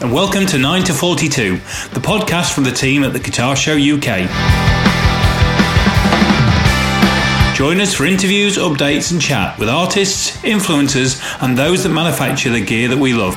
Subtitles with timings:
[0.00, 1.56] and welcome to 9 to 42,
[1.92, 4.26] the podcast from the team at the Guitar Show UK.
[7.54, 12.64] Join us for interviews, updates, and chat with artists, influencers, and those that manufacture the
[12.64, 13.36] gear that we love.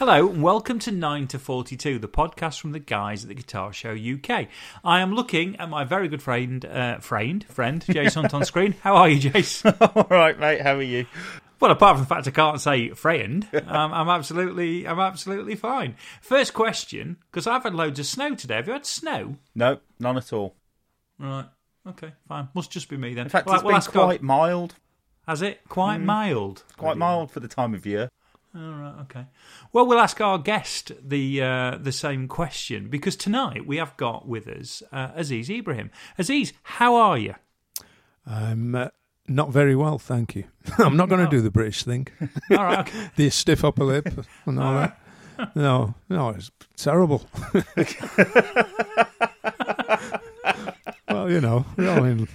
[0.00, 3.70] Hello, and welcome to 9 to 42, the podcast from the guys at the Guitar
[3.70, 4.48] Show UK.
[4.82, 8.76] I am looking at my very good friend, uh, friend, friend, Jason on screen.
[8.80, 9.74] How are you, Jason?
[9.82, 10.62] All right, mate.
[10.62, 11.04] How are you?
[11.60, 15.96] Well, apart from the fact I can't say friend, um, I'm absolutely, I'm absolutely fine.
[16.22, 18.54] First question, because I've had loads of snow today.
[18.54, 19.36] Have you had snow?
[19.54, 20.54] No, none at all.
[21.18, 21.44] Right.
[21.86, 22.14] Okay.
[22.26, 22.48] Fine.
[22.54, 23.26] Must just be me then.
[23.26, 24.04] In fact, Right, it's well, been ask God.
[24.06, 24.76] quite mild.
[25.28, 25.60] Has it?
[25.68, 26.64] Quite mild.
[26.78, 28.08] Quite mild for the time of year.
[28.52, 29.26] All right, okay.
[29.72, 34.26] Well, we'll ask our guest the uh, the same question because tonight we have got
[34.26, 35.92] with us uh, Aziz Ibrahim.
[36.18, 37.36] Aziz, how are you?
[38.26, 38.88] I'm uh,
[39.28, 40.44] not very well, thank you.
[40.78, 42.08] I'm not going to do the British thing,
[42.50, 43.10] All right, okay.
[43.14, 44.08] the stiff upper lip
[44.46, 44.98] and all that.
[45.54, 47.26] No, no, it's terrible.
[51.08, 52.28] well, you know, I don't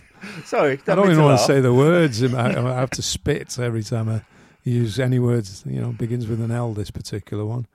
[0.45, 2.23] Sorry, I don't even want to say the words.
[2.23, 4.22] I, I have to spit every time I
[4.71, 5.63] use any words.
[5.66, 6.73] You know, begins with an L.
[6.73, 7.67] This particular one,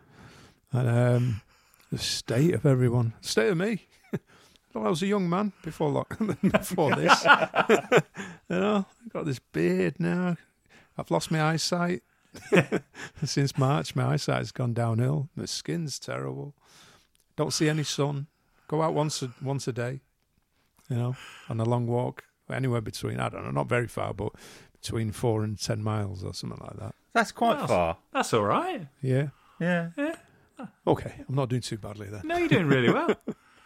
[0.73, 1.41] and um,
[1.91, 3.87] the state of everyone, state of me.
[4.73, 7.25] Well, I was a young man before lock- before this.
[7.69, 8.01] you
[8.51, 10.37] know, I've got this beard now.
[10.97, 12.05] I've lost my eyesight
[13.25, 13.97] since March.
[13.97, 15.29] My eyesight's gone downhill.
[15.35, 16.55] My skin's terrible.
[17.35, 18.29] Don't see any sun.
[18.69, 20.03] Go out once a, once a day.
[20.89, 21.17] You know,
[21.49, 24.33] on a long walk, anywhere between I don't know, not very far, but
[24.83, 26.95] between four and ten miles or something like that.
[27.13, 27.97] That's quite Well, far.
[28.13, 28.87] That's all right.
[29.03, 29.29] Yeah.
[29.61, 29.91] Yeah.
[30.87, 32.23] Okay, I'm not doing too badly then.
[32.25, 33.15] No, you're doing really well.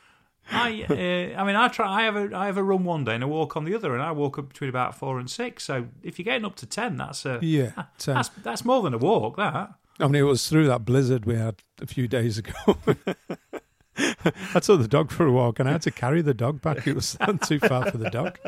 [0.51, 1.91] I, uh, I mean, I try.
[1.91, 3.95] I have a, I have a run one day and a walk on the other,
[3.95, 5.65] and I walk up between about four and six.
[5.65, 8.14] So if you're getting up to ten, that's a Yeah, ten.
[8.17, 9.36] that's that's more than a walk.
[9.39, 12.52] That I mean, it was through that blizzard we had a few days ago.
[13.96, 16.86] I took the dog for a walk, and I had to carry the dog back.
[16.86, 18.39] It was too far for the dog.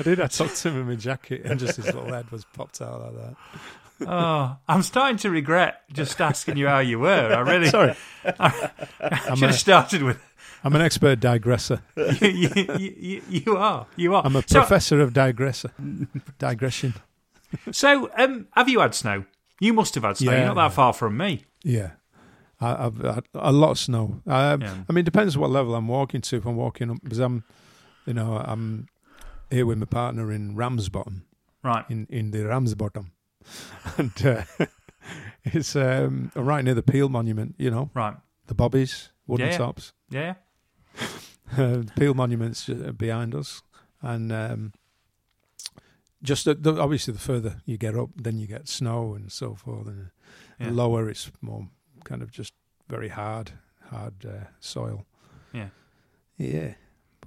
[0.00, 0.20] I did.
[0.20, 3.14] I tucked him in my jacket, and just his little head was popped out like
[3.16, 4.08] that.
[4.08, 7.34] oh, I'm starting to regret just asking you how you were.
[7.34, 7.94] I really Sorry,
[8.24, 10.18] I I'm, should have started with
[10.64, 11.80] I'm an expert digresser.
[11.96, 13.86] you, you, you, you, are.
[13.96, 14.22] You are.
[14.24, 15.70] I'm a so, professor of digresser,
[16.38, 16.94] digression.
[17.72, 19.24] so um, have you had snow?
[19.60, 20.32] You must have had snow.
[20.32, 21.44] You're not that far from me.
[21.62, 21.92] Yeah.
[22.60, 24.20] I, I've had a lot of snow.
[24.26, 24.74] Um, Yeah.
[24.88, 26.36] I mean, it depends what level I'm walking to.
[26.36, 27.44] If I'm walking up, because I'm,
[28.06, 28.88] you know, I'm
[29.50, 31.24] here with my partner in Ramsbottom,
[31.62, 31.84] Right.
[31.90, 33.12] in, in the Ramsbottom.
[33.98, 34.42] And uh,
[35.44, 38.14] it's um, right near the Peel Monument, you know, Right.
[38.46, 39.56] the Bobbies, wooden Yeah.
[39.58, 39.92] tops.
[40.10, 40.34] Yeah.
[41.58, 43.60] Uh, Peel Monument's uh, behind us.
[44.00, 44.72] And um,
[46.22, 49.56] just the, the, obviously, the further you get up, then you get snow and so
[49.56, 49.88] forth.
[49.88, 50.10] And
[50.60, 50.70] Yeah.
[50.70, 51.66] lower, it's more
[52.04, 52.52] kind of just
[52.88, 53.50] very hard,
[53.90, 55.06] hard uh, soil.
[55.52, 55.70] Yeah.
[56.36, 56.74] Yeah.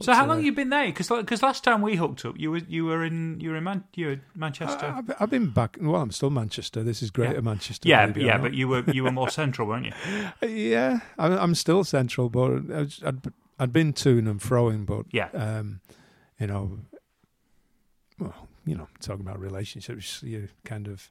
[0.02, 0.86] So how uh, long you been there?
[0.88, 3.84] Because last time we hooked up, you were you were in you were in Man-
[3.94, 4.88] you were Manchester.
[4.88, 5.78] I, I've, I've been back.
[5.80, 6.84] Well, I'm still Manchester.
[6.84, 7.42] This is Greater Yeah.
[7.42, 7.88] Manchester.
[7.88, 9.92] yeah, or yeah, but you were you were more central, weren't you?
[10.42, 13.22] Uh, yeah, I'm, I'm still central, but I was- I'd,
[13.60, 15.30] I'd been to and froing, but Yeah.
[15.34, 15.80] um,
[16.40, 16.80] you know,
[18.20, 21.10] well, you know, talking about relationships, you kind of,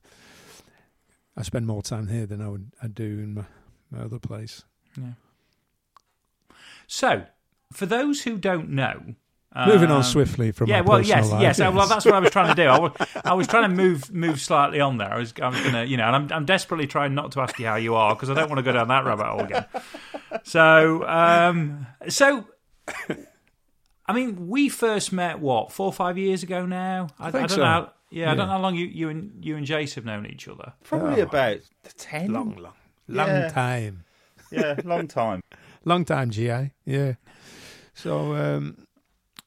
[1.37, 3.45] I spend more time here than I would I do in my,
[3.93, 4.65] my other place.
[5.01, 5.13] Yeah.
[6.89, 7.25] So,
[7.73, 9.15] for those who don't know,
[9.55, 11.59] Moving on um, swiftly from yeah, my well, yes, life, yes.
[11.61, 12.69] Well, that's what I was trying to do.
[12.69, 12.93] I was,
[13.27, 15.13] I was trying to move move slightly on there.
[15.13, 17.41] I was, I was going to, you know, and I'm, I'm desperately trying not to
[17.43, 19.41] ask you how you are because I don't want to go down that rabbit hole
[19.41, 19.67] again.
[20.45, 22.47] So, um, so,
[24.07, 27.09] I mean, we first met what four or five years ago now.
[27.19, 27.57] I, think don't so.
[27.59, 27.65] know.
[27.67, 30.25] How, yeah, I don't know how long you you and you and Jace have known
[30.25, 30.73] each other.
[30.83, 31.25] Probably Oh.
[31.25, 31.59] about
[31.99, 32.33] ten.
[32.33, 32.73] long, long,
[33.09, 33.49] long Yeah.
[33.51, 34.05] time,
[34.51, 35.43] Yeah, long time.
[35.85, 36.73] long time, GI.
[36.87, 37.15] Yeah.
[37.95, 38.87] So, um,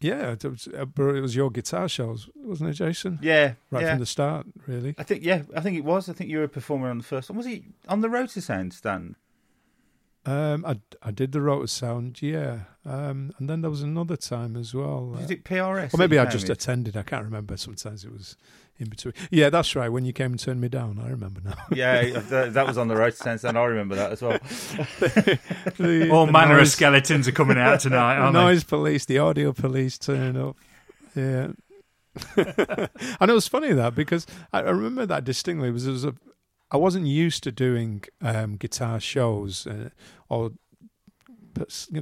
[0.01, 3.19] yeah, it was, uh, it was your guitar shows, wasn't it, Jason?
[3.21, 3.92] Yeah, Right yeah.
[3.92, 4.94] from the start, really.
[4.97, 6.09] I think yeah, I think it was.
[6.09, 7.38] I think you were a performer on the first one.
[7.38, 9.15] Was he on the Rotosound stand?
[10.25, 14.74] Um, I I did the Rotosound, yeah, um, and then there was another time as
[14.74, 15.06] well.
[15.07, 15.94] Was uh, it PRS?
[15.94, 16.54] or maybe I just came in?
[16.54, 16.98] attended.
[16.98, 17.57] I can't remember.
[17.57, 18.36] Sometimes it was
[18.80, 19.13] in between.
[19.30, 19.89] Yeah, that's right.
[19.89, 21.54] When you came and turned me down, I remember now.
[21.75, 24.31] Yeah, that, that was on the Rotosound and I remember that as well.
[25.77, 29.54] the, All the manner of skeletons are coming out tonight, aren't noise police, the audio
[29.54, 30.57] police turning up.
[31.16, 31.51] Yeah.
[32.38, 35.69] and it was funny that because I, I remember that distinctly.
[35.72, 36.16] Was there was a
[36.75, 39.92] I wasn't used to doing um, guitar shows uh,
[40.27, 40.51] or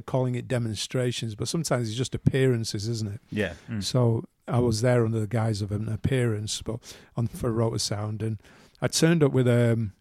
[0.04, 3.20] calling it demonstrations, but sometimes it's just appearances, isn't it?
[3.30, 3.52] Yeah.
[3.70, 3.84] Mm.
[3.84, 6.80] So I was there under the guise of an appearance, but
[7.16, 8.40] on for Rotosound, and
[8.82, 9.92] I turned up with um,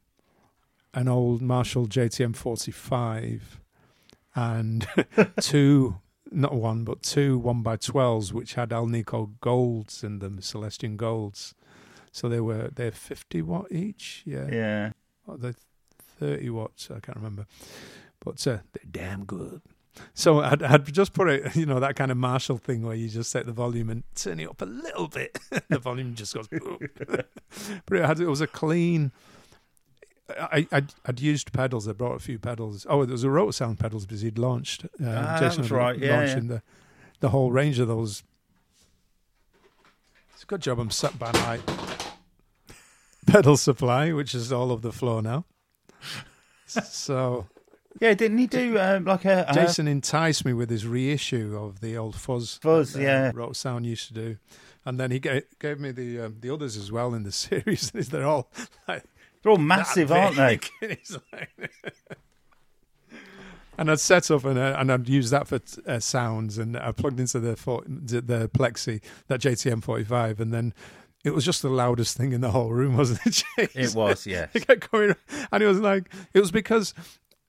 [0.95, 3.59] an old Marshall JTM 45
[4.33, 4.87] and
[5.39, 5.99] two,
[6.31, 11.53] not one, but two one by twelves, which had Alnico golds in them, Celestion golds.
[12.13, 14.47] So they were they're 50 watt each, yeah.
[14.49, 14.91] Yeah.
[15.27, 15.55] Oh, they're
[16.19, 17.47] 30 watts, I can't remember.
[18.23, 19.61] But uh, they're damn good.
[20.13, 23.09] So I'd, I'd just put it, you know, that kind of Marshall thing where you
[23.09, 25.39] just set the volume and turn it up a little bit.
[25.69, 26.47] the volume just goes.
[27.07, 27.27] but
[27.91, 29.11] it, had, it was a clean.
[30.29, 31.87] I, I'd, I'd used pedals.
[31.87, 32.85] I brought a few pedals.
[32.87, 34.85] Oh, there was a Rotosound pedals because he'd launched.
[34.85, 36.61] Uh, Ah, that Jason was right, yeah, launching the
[37.21, 38.21] the whole range of those.
[40.33, 41.59] It's a good job I'm sat by my
[43.27, 45.45] pedal supply, which is all over the floor now.
[46.67, 47.47] So
[47.99, 51.81] Yeah, didn't he do um, like a, a Jason enticed me with his reissue of
[51.81, 52.59] the old Fuzz.
[52.61, 53.31] Fuzz, that, yeah.
[53.33, 54.37] Rock Sound used to do,
[54.85, 57.91] and then he gave, gave me the um, the others as well in the series.
[57.91, 58.49] They're all
[58.87, 59.03] like
[59.41, 60.59] They're all massive, aren't they?
[60.81, 61.71] And he's like-
[63.77, 66.91] and I'd set up and uh, and I'd use that for uh, sounds, and I
[66.91, 70.73] plugged into the the Plexi that JTM forty five, and then.
[71.23, 73.71] It was just the loudest thing in the whole room, wasn't it?
[73.75, 74.47] It was, yeah.
[74.53, 75.15] It kept going,
[75.51, 76.93] and it was like it was because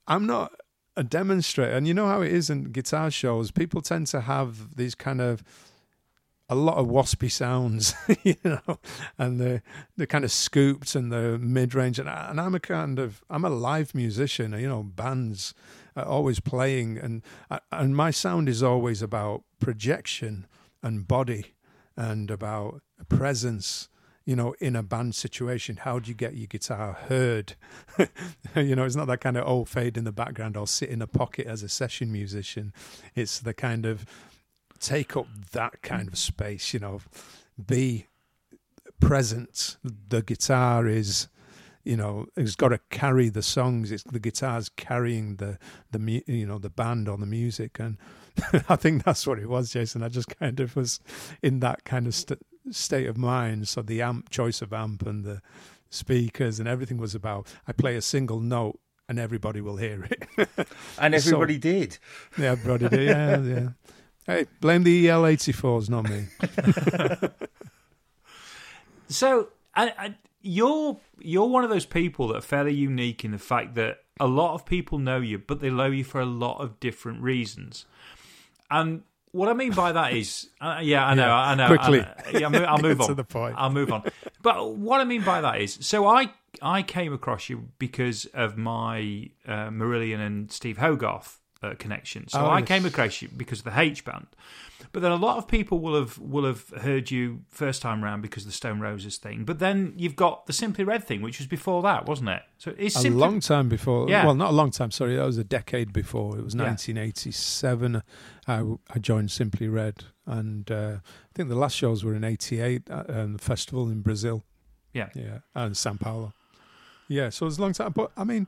[0.07, 0.53] I'm not
[0.97, 3.51] a demonstrator, and you know how it is in guitar shows.
[3.51, 5.43] People tend to have these kind of
[6.49, 8.79] a lot of waspy sounds, you know,
[9.19, 9.63] and the
[9.97, 13.45] the kind of scooped and the mid range, and, and I'm a kind of I'm
[13.45, 15.55] a live musician, you know, bands
[15.97, 20.47] are always playing, and uh, and my sound is always about projection
[20.83, 21.55] and body,
[21.97, 23.89] and about presence
[24.25, 27.55] you know, in a band situation, how do you get your guitar heard?
[28.57, 31.03] you know, it's not that kind of old fade in the background or sit in
[31.03, 32.73] a pocket as a session musician.
[33.15, 34.07] It's the kind of
[34.81, 37.01] take up that kind of space, you know,
[37.65, 38.07] be
[39.01, 39.77] present.
[39.85, 41.29] The guitar is,
[41.85, 43.93] you know, it's got to carry the songs.
[43.93, 45.59] It's the guitar's carrying the
[45.91, 47.99] the you know the band on the music, and
[48.69, 50.03] I think that's what it was, Jason.
[50.03, 51.01] I just kind of was
[51.43, 52.41] in that kind of st-
[52.71, 53.69] state of mind.
[53.69, 55.41] So the amp choice of amp and the
[55.91, 60.27] speakers and everything was about I play a single note and everybody will hear it.
[60.99, 61.99] And So- everybody did.
[62.39, 63.09] yeah, everybody did.
[63.09, 63.69] Yeah, yeah.
[64.27, 66.27] Hey, blame the EL eighty fours, not me.
[69.09, 73.39] So, I, I, you're you're one of those people that are fairly unique in the
[73.39, 76.59] fact that a lot of people know you, but they know you for a lot
[76.61, 77.85] of different reasons.
[78.71, 79.03] And
[79.33, 81.67] what I mean by that is, uh, yeah, I know, Yeah, I know.
[81.67, 82.01] quickly.
[82.03, 83.09] I yeah, I'll move, I'll move Get on.
[83.09, 83.55] to the point.
[83.59, 84.05] I'll move on.
[84.43, 86.31] But what I mean by that is, so I
[86.63, 92.29] I came across you because of my uh, Marillion and Steve Hogarth uh, connection.
[92.29, 92.69] So Oh, I yes.
[92.69, 94.27] came across you because of the H band.
[94.93, 98.23] But then a lot of people will have will have heard you first time round
[98.23, 99.45] because of the Stone Roses thing.
[99.45, 102.43] But then you've got the Simply Red thing, which was before that, wasn't it?
[102.59, 104.09] So it's a Simply long time before.
[104.09, 104.25] Yeah.
[104.25, 104.91] Well, not a long time.
[104.93, 106.39] Sorry, that was a decade before.
[106.39, 106.63] It was Yeah.
[106.65, 108.03] 1987.
[108.47, 108.63] I,
[108.95, 113.11] I joined Simply Red, and uh, I think the last shows were in '88 at
[113.11, 114.45] um, the festival in Brazil.
[114.93, 115.09] Yeah.
[115.15, 116.35] yeah, and Sao Paulo.
[117.09, 117.93] Yeah, so it was a long time.
[117.93, 118.47] But I mean,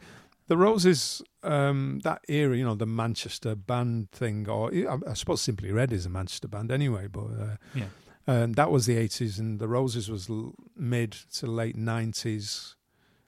[0.49, 5.41] the Roses, um, that era, you know, the Manchester band thing, or I, I suppose
[5.43, 7.09] Simply Red is a Manchester band anyway.
[7.09, 7.87] But uh, Yeah.
[8.27, 12.75] um, that was the 80s, and the Roses was l- mid to late 90s,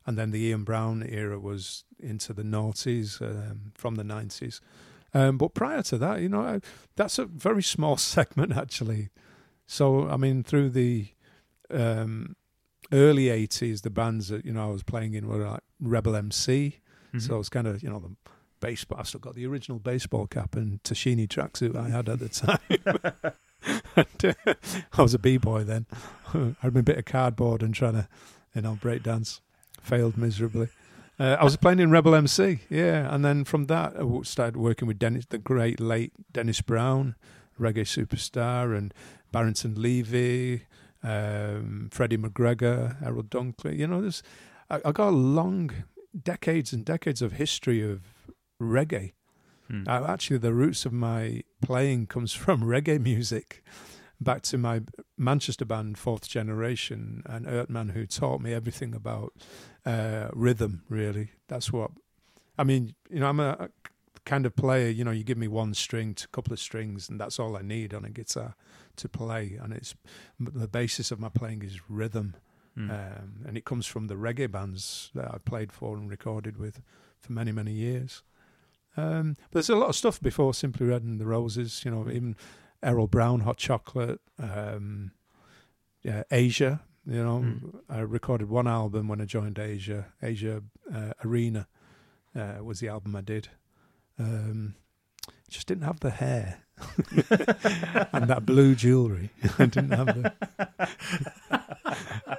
[0.07, 4.61] and then the Ian Brown era was into the noughties um, from the 90s.
[5.14, 6.61] Um, but prior to that, you know, I,
[6.97, 9.09] that's a very small segment actually.
[9.66, 11.09] So I mean, through the
[11.71, 12.37] um,
[12.92, 16.78] early 80s, the bands that you know I was playing in were like Rebel MC.
[17.15, 17.23] Mhm.
[17.23, 18.11] So it's kind of you know the
[18.61, 18.99] baseball.
[18.99, 22.59] I've still got the original baseball cap and Tashini tracksuit I had at the time.
[23.97, 24.55] and, uh,
[24.93, 25.87] I was a b boy then.
[26.35, 28.09] I had a bit of cardboard and trying to
[28.55, 29.41] you know break dance.
[29.81, 30.69] Failed miserably.
[31.21, 34.87] Uh, I was playing in Rebel MC, yeah, and then from that I started working
[34.87, 37.15] with Dennis, the great late Dennis Brown,
[37.59, 38.93] reggae superstar, and
[39.33, 40.62] Barrington Levy,
[41.03, 43.79] um, Freddie McGregor, Errol Dunkley.
[43.79, 44.23] You know, there's
[44.71, 45.71] I, I got a long
[46.21, 48.15] decades and decades of history of
[48.61, 49.12] reggae.
[49.69, 49.85] Hmm.
[49.87, 53.62] Uh, actually, the roots of my playing comes from reggae music.
[54.21, 54.83] Back to my
[55.17, 59.33] Manchester band, Fourth Generation, and Ertman, who taught me everything about
[59.87, 60.83] uh, rhythm.
[60.88, 61.93] Really, that's what.
[62.59, 63.69] I mean, you know, I'm a, a
[64.25, 64.88] kind of player.
[64.88, 67.62] You know, you give me one string, a couple of strings, and that's all I
[67.62, 68.57] need on a guitar
[68.97, 69.57] to play.
[69.61, 69.95] And it's
[70.41, 72.35] the basis of my playing is rhythm,
[72.78, 72.90] Mm.
[72.90, 76.80] um, and it comes from the reggae bands that I played for and recorded with
[77.18, 78.23] for many, many years.
[78.97, 81.82] Um, but there's a lot of stuff before Simply Red and the Roses.
[81.85, 82.37] You know, even
[82.82, 85.11] Errol Brown, Hot Chocolate, um,
[86.02, 86.82] yeah, Asia.
[87.06, 87.80] You know, Mm.
[87.88, 90.06] I recorded one album when I joined Asia.
[90.23, 90.62] Asia
[90.94, 91.66] uh, Arena
[92.37, 93.49] uh, was the album I did.
[94.18, 94.75] Um,
[95.49, 96.58] just didn't have the hair
[98.12, 99.30] and that blue jewellery.
[99.58, 100.32] I didn't have the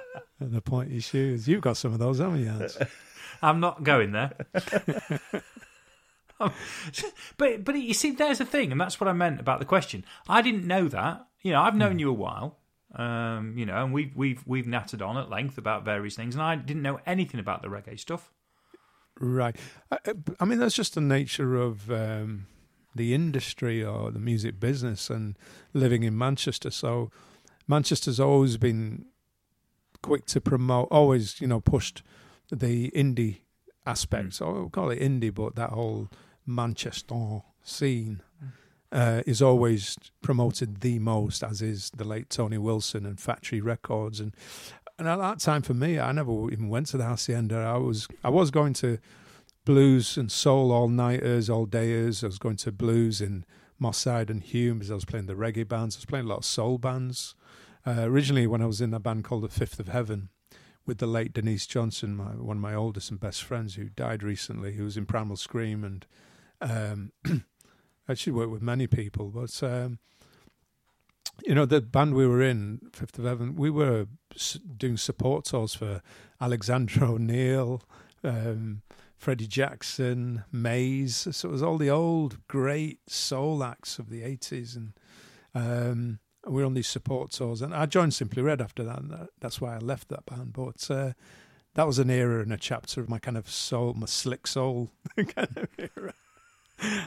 [0.40, 1.46] and the pointy shoes.
[1.46, 2.48] You've got some of those, haven't you?
[2.48, 2.78] Hans?
[3.42, 4.32] I'm not going there.
[6.38, 10.04] but but you see, there's the thing, and that's what I meant about the question.
[10.28, 11.26] I didn't know that.
[11.42, 12.58] You know, I've known you a while.
[12.94, 16.42] Um, you know, and we've we've we've nattered on at length about various things, and
[16.42, 18.30] I didn't know anything about the reggae stuff.
[19.18, 19.54] Right.
[19.90, 19.98] I,
[20.40, 22.46] I mean, that's just the nature of um,
[22.94, 25.36] the industry or the music business and
[25.74, 26.70] living in Manchester.
[26.70, 27.10] So
[27.68, 29.04] Manchester's always been
[30.02, 32.02] quick to promote, always, you know, pushed
[32.50, 33.40] the indie
[33.86, 34.40] aspects.
[34.40, 36.08] Or we'll call it indie, but that whole
[36.46, 38.22] Manchester scene.
[38.92, 44.18] Uh, is always promoted the most, as is the late Tony Wilson and Factory Records,
[44.18, 44.34] and
[45.00, 47.56] and at that time for me, I never even went to the hacienda.
[47.56, 48.98] I was I was going to
[49.64, 52.22] blues and soul all nighters, all dayers.
[52.22, 53.46] I was going to blues in
[53.78, 55.96] Moss Side and Hulme because I was playing the reggae bands.
[55.96, 57.34] I was playing a lot of soul bands.
[57.86, 60.28] Uh, originally, when I was in a band called the Fifth of Heaven
[60.86, 64.22] with the late Denise Johnson, my, one of my oldest and best friends who died
[64.22, 66.06] recently, who was in Primal Scream, and
[66.60, 67.12] um,
[68.08, 69.62] actually worked with many people, but.
[69.62, 69.98] Um,
[71.46, 74.06] you know the band we were in fifth of heaven we were
[74.76, 76.02] doing support tours for
[76.40, 77.82] alexander o'neal
[78.22, 78.82] um,
[79.16, 84.76] freddie jackson maze so it was all the old great soul acts of the 80s
[84.76, 84.92] and
[85.54, 89.28] um, we were on these support tours and i joined simply red after that and
[89.40, 91.12] that's why i left that band but uh,
[91.74, 94.90] that was an era and a chapter of my kind of soul my slick soul
[95.16, 96.14] kind of era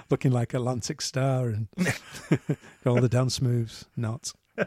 [0.09, 1.67] looking like atlantic starr and
[2.85, 4.33] all the dance moves not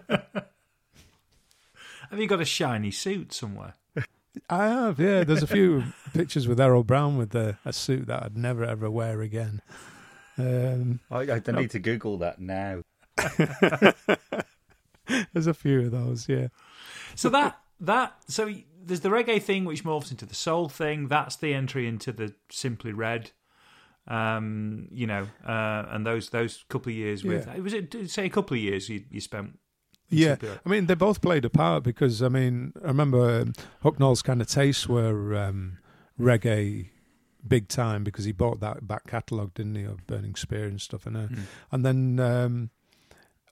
[2.11, 3.75] Have you got a shiny suit somewhere?
[4.49, 5.25] I have, yeah.
[5.25, 5.83] There's a few
[6.13, 9.61] pictures with Errol Brown with the, a suit that I'd never ever wear again.
[10.39, 12.83] Um, I, I need to Google that now.
[15.33, 16.49] there's a few of those, yeah.
[17.15, 18.53] So that that so
[18.85, 21.09] there's the reggae thing which morphs into the soul thing.
[21.09, 23.31] That's the entry into the simply red.
[24.09, 27.59] Um, you know, uh, and those those couple of years with Yeah.
[27.59, 29.59] was it say a couple of years you you spent.
[30.09, 34.23] Yeah, I mean, they both played a part because, I mean, I remember um, Hucknall's
[34.23, 35.79] kind of tastes were um,
[36.17, 36.91] reggae
[37.47, 41.07] big time because he bought that back catalogue, didn't he, of Burning Spear and stuff.
[41.07, 41.39] And, uh, Mm.
[41.73, 42.71] and then um,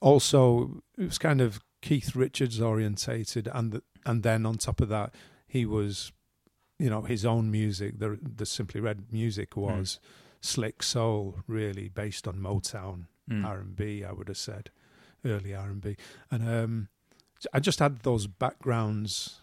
[0.01, 4.89] also it was kind of Keith Richards orientated, and the, and then on top of
[4.89, 5.13] that,
[5.47, 6.11] he was,
[6.79, 7.99] you know, his own music.
[7.99, 9.99] The the Simply Red music was
[10.41, 13.45] slick soul, really based on Motown Mm.
[13.45, 14.03] R and B.
[14.03, 14.69] I would have said
[15.25, 15.97] early R and B,
[16.29, 16.89] and um,
[17.53, 19.41] I just had those backgrounds.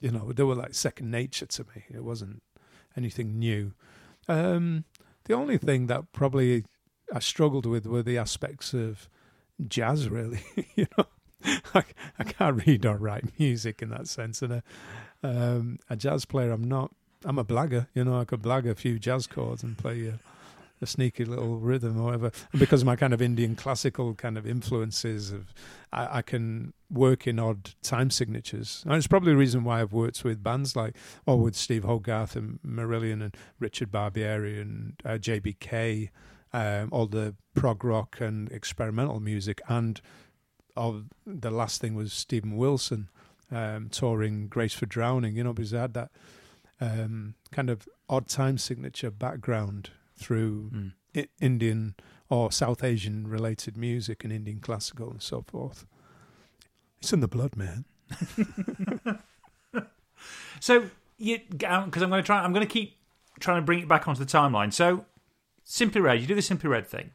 [0.00, 1.84] You know, they were like second nature to me.
[1.88, 2.42] It wasn't
[2.96, 3.72] anything new.
[4.28, 4.84] Um,
[5.24, 6.64] the only thing that probably
[7.12, 9.08] I struggled with were the aspects of
[9.66, 10.08] jazz.
[10.08, 10.40] Really,
[10.74, 11.06] you know,
[11.74, 11.84] I,
[12.18, 14.62] I can't read or write music in that sense, and a,
[15.22, 16.92] um, a jazz player, I'm not.
[17.24, 18.20] I'm a blagger, you know.
[18.20, 20.20] I could blag a few jazz chords and play a,
[20.80, 22.30] a sneaky little rhythm or whatever.
[22.52, 25.52] And because my kind of Indian classical kind of influences, of
[25.92, 28.84] I, I can work in odd time signatures.
[28.86, 32.36] And it's probably the reason why I've worked with bands like, or with Steve Hogarth
[32.36, 36.10] and Marillion and Richard Barbieri and uh, JBK,
[36.52, 40.00] um, all the prog rock and experimental music, and
[40.76, 43.08] of the last thing was Steven Wilson
[43.50, 45.36] um, touring Grace for Drowning.
[45.36, 46.10] You know, because I had that
[46.80, 50.92] um, kind of odd time signature background through Mm.
[51.16, 51.94] I- Indian
[52.28, 55.86] or South Asian related music and Indian classical and so forth.
[57.00, 57.84] It's in the blood, man.
[60.60, 62.42] So you because I'm going to try.
[62.42, 62.96] I'm going to keep
[63.40, 64.72] trying to bring it back onto the timeline.
[64.72, 65.04] So
[65.68, 67.10] simply red, you do the simply red thing,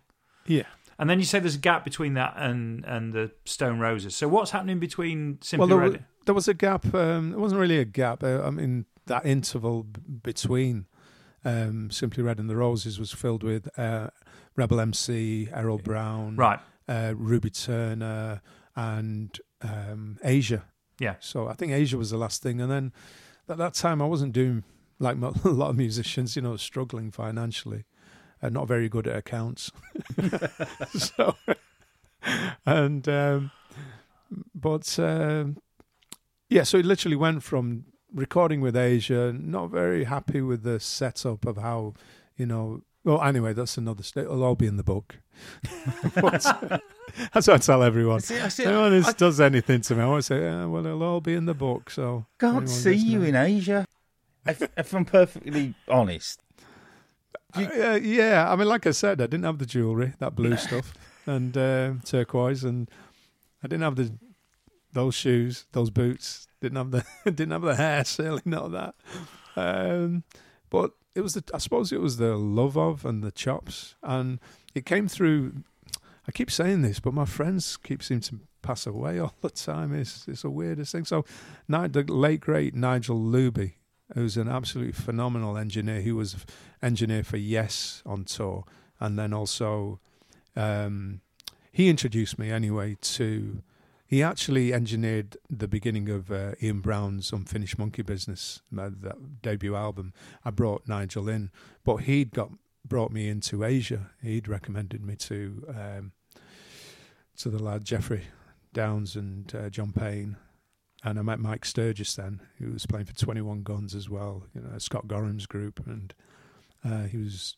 [0.45, 0.63] Yeah.
[0.99, 4.15] and then you say there's a gap between that and and the Stone Roses.
[4.15, 5.99] So what's happening between simply well, there, red?
[6.01, 6.93] wa- there was a gap.
[6.93, 8.23] Um, it wasn't really a gap.
[8.23, 10.85] Uh, I mean, that interval b- between
[11.45, 14.09] um, Simply Red and the Roses was filled with uh,
[14.55, 16.59] Rebel MC, Errol Brown, right.
[16.87, 18.41] uh, Ruby Turner,
[18.75, 20.65] and um, Asia.
[20.99, 21.15] Yeah.
[21.19, 22.91] So I think Asia was the last thing, and then
[23.49, 24.63] at that time I wasn't doing
[24.99, 27.85] like a lot of musicians, you know, struggling financially,
[28.41, 29.71] and not very good at accounts.
[30.93, 31.35] so,
[32.65, 33.51] and um,
[34.55, 35.57] but um,
[36.49, 41.45] yeah, so it literally went from recording with Asia, not very happy with the setup
[41.45, 41.93] of how
[42.37, 44.03] you know Well, anyway, that's another.
[44.03, 45.19] St- it'll all be in the book.
[46.15, 46.43] But
[47.33, 48.19] that's what I tell everyone.
[48.21, 51.03] See, I see, Anyone who does anything to me, I always say, yeah, "Well, it'll
[51.03, 53.85] all be in the book." So can't see you in Asia.
[54.45, 56.41] If, if I'm perfectly honest,
[57.55, 60.93] Uh, yeah, I mean, like I said, I didn't have the jewelry, that blue stuff,
[61.25, 62.89] and uh, turquoise, and
[63.63, 64.13] I didn't have the
[64.93, 66.47] those shoes, those boots.
[66.61, 68.95] Didn't have the didn't have the hair, certainly not that.
[69.55, 70.23] Um,
[70.69, 74.39] but it was the I suppose it was the love of and the chops, and
[74.73, 75.63] it came through.
[76.27, 79.93] I keep saying this, but my friends keep seem to pass away all the time.
[79.93, 81.05] It's it's the weirdest thing.
[81.05, 81.25] So,
[81.67, 83.73] the late great Nigel Luby,
[84.13, 86.45] who's an absolutely phenomenal engineer, He was
[86.81, 88.65] engineer for Yes on tour,
[88.99, 89.99] and then also
[90.55, 91.21] um,
[91.71, 93.63] he introduced me anyway to.
[94.05, 99.73] He actually engineered the beginning of uh, Ian Brown's Unfinished Monkey Business, uh, that debut
[99.73, 100.13] album.
[100.43, 101.49] I brought Nigel in,
[101.85, 102.51] but he'd got
[102.85, 104.09] brought me into Asia.
[104.21, 106.11] He'd recommended me to um,
[107.37, 108.23] to the lad Geoffrey
[108.73, 110.35] Downes and uh, John Payne,
[111.03, 114.43] and I met Mike Sturgis then, who was playing for Twenty One Guns as well.
[114.53, 116.13] You know, Scott Gorham's group, and
[116.83, 117.55] uh, he was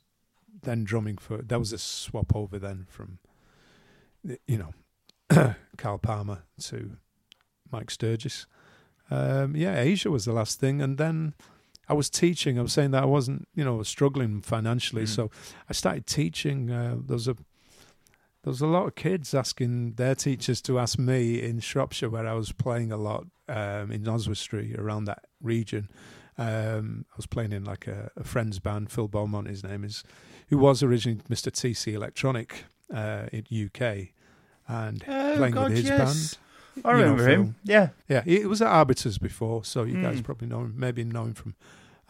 [0.61, 1.37] then drumming for.
[1.41, 3.19] There was a swap over then from,
[4.47, 6.97] you know, Carl Palmer to
[7.71, 8.45] Mike Sturgis.
[9.11, 11.33] Um, yeah, Asia was the last thing, and then
[11.89, 12.57] I was teaching.
[12.57, 15.09] I was saying that I wasn't, you know, struggling financially, Mm.
[15.09, 15.31] so
[15.69, 16.71] I started teaching.
[16.71, 17.35] Uh, there was a
[18.43, 22.27] there was a lot of kids asking their teachers to ask me in Shropshire, where
[22.27, 25.89] I was playing a lot um, in Oswestry around that region.
[26.37, 30.03] Um, I was playing in like a, a friend's band, Phil Beaumont, his name is,
[30.49, 31.51] who was originally Mr.
[31.51, 34.09] TC Electronic uh, in UK,
[34.67, 36.35] and oh playing God, with his yes.
[36.35, 36.85] band.
[36.85, 37.33] I remember Phil.
[37.41, 37.55] him.
[37.63, 40.23] Yeah, Yeah, he- it was at Arbiters before, so you guys Mm.
[40.23, 41.53] probably know him, maybe know him from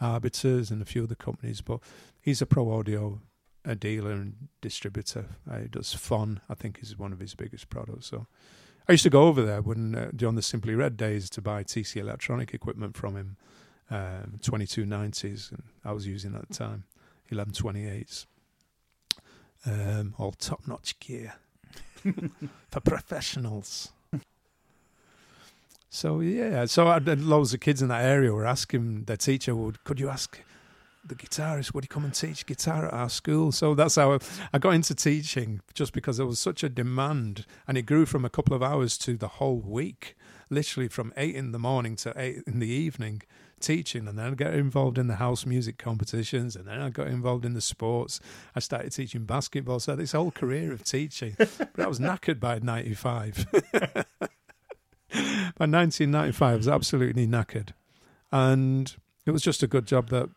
[0.00, 1.60] Arbiters and a few other companies.
[1.60, 1.80] But
[2.20, 3.20] he's a pro audio
[3.64, 5.26] a dealer and distributor.
[5.50, 8.06] Uh, he does Fon, I think, is one of his biggest products.
[8.06, 8.26] So
[8.88, 11.64] I used to go over there when uh, during the Simply Red days to buy
[11.64, 13.36] TC Electronic equipment from him,
[13.90, 16.84] um, 2290s, and I was using at the time
[17.32, 18.26] 1128s.
[19.66, 21.34] Um, all top notch gear
[22.70, 23.92] for professionals.
[25.88, 29.54] So yeah, so I had loads of kids in that area were asking their teacher,
[29.54, 30.40] "Would could you ask
[31.06, 34.18] the guitarist would he come and teach guitar at our school?" So that's how
[34.52, 38.24] I, got into teaching, just because there was such a demand, and it grew from
[38.24, 40.16] a couple of hours to the whole week,
[40.50, 43.22] literally from eight in the morning to eight in the evening,
[43.60, 47.06] teaching, and then I got involved in the house music competitions, and then I got
[47.08, 48.20] involved in the sports.
[48.54, 52.58] I started teaching basketball, so this whole career of teaching, but I was knackered by
[52.58, 53.46] '95.
[55.12, 57.70] by 1995, I was absolutely knackered,
[58.32, 58.94] and
[59.26, 60.28] it was just a good job that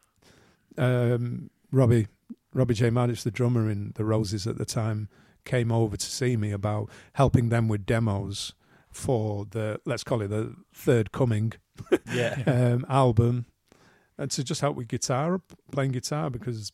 [0.78, 2.08] um, Robbie
[2.54, 2.90] Robbie J.
[2.90, 5.10] Maddix, the drummer in the Roses at the time,
[5.46, 8.54] came over to see me about helping them with demos
[8.90, 11.54] for the let's call it the Third Coming
[12.14, 12.42] yeah.
[12.48, 13.46] um, album,
[14.18, 16.72] and to just help with guitar, playing guitar because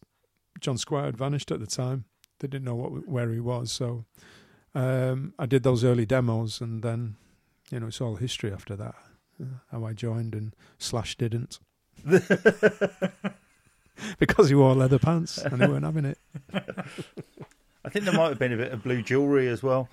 [0.59, 2.05] John Squire had vanished at the time.
[2.39, 4.05] They didn't know what where he was, so
[4.75, 7.15] um, I did those early demos, and then
[7.71, 8.95] you know it's all history after that.
[9.41, 11.59] uh, How I joined and Slash didn't
[14.19, 16.17] because he wore leather pants and they weren't having it.
[17.85, 19.89] I think there might have been a bit of blue jewellery as well.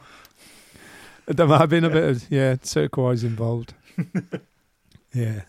[1.27, 3.75] There might have been a bit of yeah turquoise involved.
[5.13, 5.43] Yeah.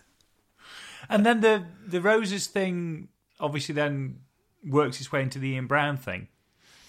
[1.08, 3.08] And then the the roses thing
[3.40, 4.20] obviously then
[4.64, 6.28] works its way into the Ian Brown thing.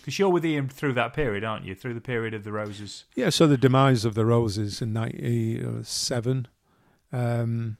[0.01, 1.75] Because you're with Ian through that period, aren't you?
[1.75, 3.05] Through the period of the roses.
[3.15, 6.47] Yeah, so the demise of the Roses in '97
[7.13, 7.77] um,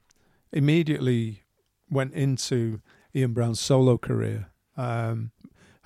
[0.54, 1.44] immediately
[1.90, 2.80] went into
[3.16, 4.48] Ian Brown's solo career.
[4.78, 5.32] Um,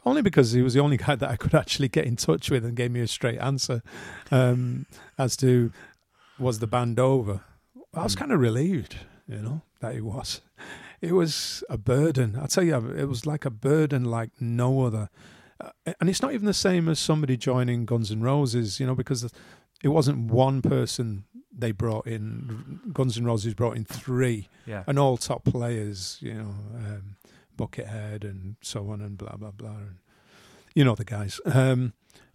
[0.06, 2.64] only because he was the only guy that I could actually get in touch with
[2.64, 3.82] and gave me a straight answer
[4.32, 4.86] um,
[5.18, 5.72] as to
[6.40, 7.42] was the band over.
[7.94, 8.20] I was Mm.
[8.20, 8.96] kind of relieved,
[9.28, 10.42] you know, that it was.
[11.02, 12.38] It was a burden.
[12.42, 15.10] I tell you, it was like a burden like no other.
[15.60, 18.96] Uh, and it's not even the same as somebody joining Guns N' Roses, you know,
[18.96, 19.30] because
[19.84, 22.80] it wasn't one person they brought in.
[22.94, 24.84] Guns N' Roses brought in three, Yeah.
[24.88, 27.16] and all top players, you know, um,
[27.58, 29.98] Buckethead and so on and blah blah blah, and
[30.76, 31.42] you know the guys.
[31.46, 31.94] Um,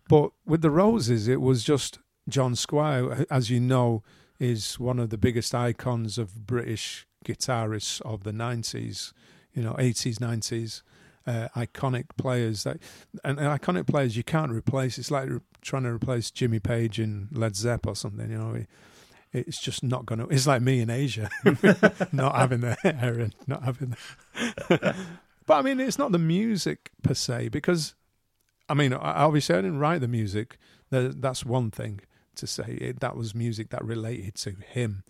[0.09, 4.03] but with the Roses, it was just John Squire, as you know,
[4.39, 9.15] is one of the biggest icons of British guitarists of the nineties,
[9.55, 10.83] you know, eighties, nineties.
[11.25, 12.79] Uh, iconic players that
[13.23, 14.99] and, and iconic players you can't replace.
[14.99, 18.29] It's like re- trying to replace Jimmy Page in Led Zepp or something.
[18.29, 18.65] You know,
[19.33, 20.27] it's just not going to.
[20.29, 21.31] It's like me in Asia,
[22.12, 23.97] not having the hair and not having.
[24.68, 24.95] The,
[25.47, 27.95] But I mean, it's not the music per se, because
[28.68, 30.57] I mean, obviously, I didn't write the music.
[30.90, 32.01] Tha- That's one thing
[32.37, 32.79] to say.
[32.81, 35.03] It, that was music that related to him.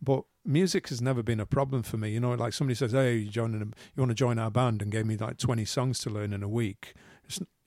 [0.00, 2.10] But music has never been a problem for me.
[2.12, 3.60] You know, like somebody says, "Hey, you joining?
[3.62, 6.32] A, you want to join our band?" and gave me like twenty songs to learn
[6.32, 6.94] in a week.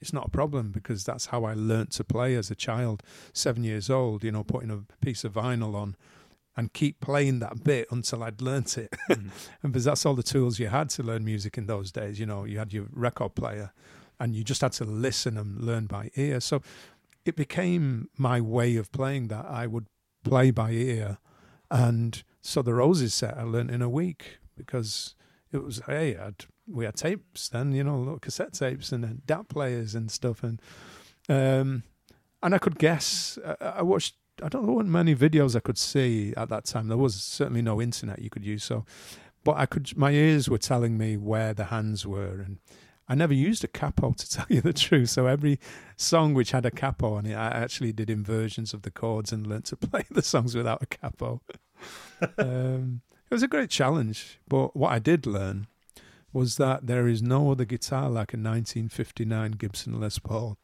[0.04, 3.64] It's not a problem because that's how I learnt to play as a child, seven
[3.64, 4.22] years old.
[4.22, 5.96] You know, putting a piece of vinyl on
[6.58, 8.94] and keep playing that bit until I'd learnt it.
[9.08, 9.28] Mm-hmm.
[9.62, 12.20] and because that's all the tools you had to learn music in those days.
[12.20, 13.72] You know, you had your record player,
[14.20, 16.38] and you just had to listen and learn by ear.
[16.40, 16.60] So
[17.24, 19.46] it became my way of playing that.
[19.46, 19.86] I would
[20.22, 21.16] play by ear,
[21.70, 25.14] and so the Roses set I learnt in a week because
[25.50, 29.22] it was hey, I'd, we had tapes then, you know, little cassette tapes and then
[29.26, 30.60] DAT players and stuff, and
[31.28, 31.82] um,
[32.42, 33.38] and I could guess.
[33.44, 34.14] I, I watched.
[34.42, 36.88] I don't know what many videos I could see at that time.
[36.88, 38.84] There was certainly no internet you could use, so
[39.44, 39.96] but I could.
[39.96, 42.58] My ears were telling me where the hands were, and
[43.06, 45.10] I never used a capo to tell you the truth.
[45.10, 45.60] So every
[45.96, 49.46] song which had a capo on it, I actually did inversions of the chords and
[49.46, 51.42] learnt to play the songs without a capo.
[52.38, 55.66] um, it was a great challenge, but what I did learn
[56.34, 60.58] was that there is no other guitar like a 1959 Gibson Les Paul.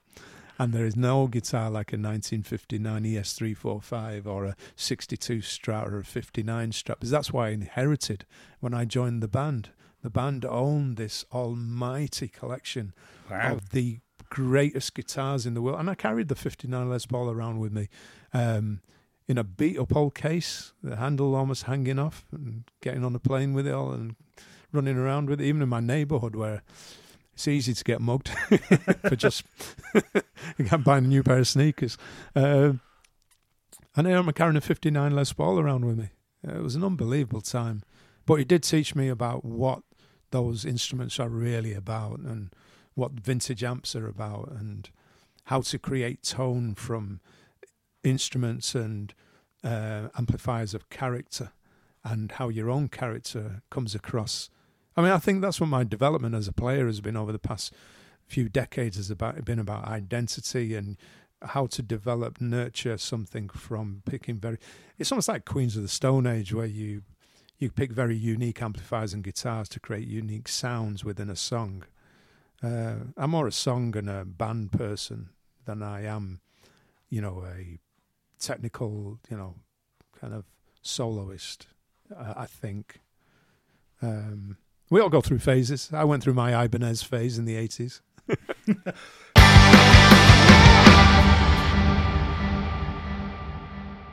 [0.58, 6.04] And there is no guitar like a 1959 ES345 or a 62 Strat or a
[6.04, 6.96] 59 Strat.
[6.98, 8.26] Because that's why I inherited
[8.60, 9.70] when I joined the band.
[10.02, 12.92] The band owned this almighty collection
[13.30, 13.54] Wow.
[13.54, 15.80] of the greatest guitars in the world.
[15.80, 17.88] And I carried the 59 Les Paul around with me
[18.34, 18.80] um,
[19.28, 23.18] in a beat up old case, the handle almost hanging off, and getting on a
[23.18, 24.16] plane with it all and
[24.72, 26.62] running around with even in my neighbourhood where
[27.32, 28.28] it's easy to get mugged
[29.08, 29.44] for just
[30.84, 31.96] buying a new pair of sneakers.
[32.34, 32.74] Uh,
[33.96, 36.10] and here I'm carrying a 59 Les Paul around with me.
[36.46, 37.82] Uh, It was an unbelievable time.
[38.26, 39.82] But it did teach me about what
[40.30, 42.54] those instruments are really about and
[42.94, 44.90] what vintage amps are about and
[45.44, 47.20] how to create tone from
[48.04, 49.12] instruments and
[49.64, 51.52] uh, amplifiers of character
[52.04, 54.48] and how your own character comes across.
[55.00, 57.38] I mean, I think that's what my development as a player has been over the
[57.38, 57.72] past
[58.26, 60.98] few decades has about been about identity and
[61.40, 64.58] how to develop, nurture something from picking very.
[64.98, 67.00] It's almost like Queens of the Stone Age, where you
[67.56, 71.84] you pick very unique amplifiers and guitars to create unique sounds within a song.
[72.62, 75.30] Uh, I'm more a song and a band person
[75.64, 76.40] than I am,
[77.08, 77.78] you know, a
[78.38, 79.54] technical, you know,
[80.20, 80.44] kind of
[80.82, 81.68] soloist.
[82.14, 83.00] Uh, I think.
[84.02, 84.58] Um,
[84.90, 85.90] we all go through phases.
[85.92, 88.00] I went through my Ibanez phase in the 80s.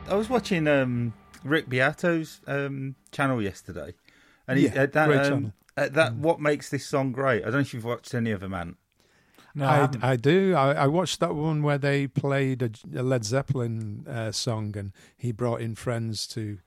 [0.09, 1.13] I was watching um,
[1.43, 3.93] Rick Beato's um, channel yesterday,
[4.47, 5.53] and he, Yeah, uh, that, great um, channel.
[5.75, 7.41] uh, that what makes this song great.
[7.41, 8.75] I don't know if you've watched any of them, man.
[9.53, 10.11] No, I I.
[10.11, 10.53] I do.
[10.55, 14.93] I, I watched that one where they played a, a Led Zeppelin uh, song and
[15.17, 16.59] he brought in friends to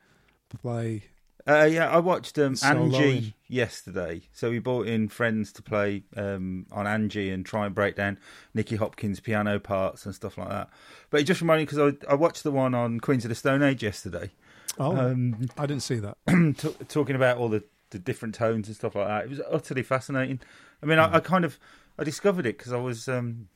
[0.61, 1.05] play.
[1.47, 2.55] Uh, yeah, I watched um.
[2.63, 4.23] Angie yesterday.
[4.33, 8.19] So we brought in friends to play um, on Angie and try and break down
[8.55, 10.71] Nicky Hopkins' piano parts and stuff like that.
[11.11, 13.35] But it just reminded me because I, I watched the one on Queens of the
[13.35, 14.31] Stone Age yesterday,
[14.79, 16.17] Oh, um, I didn't see that.
[16.29, 19.25] t- talking about all the, the different tones and stuff like that.
[19.25, 20.41] It was utterly fascinating.
[20.83, 21.59] I mean, I, I kind of
[21.99, 23.49] I discovered it because I was um,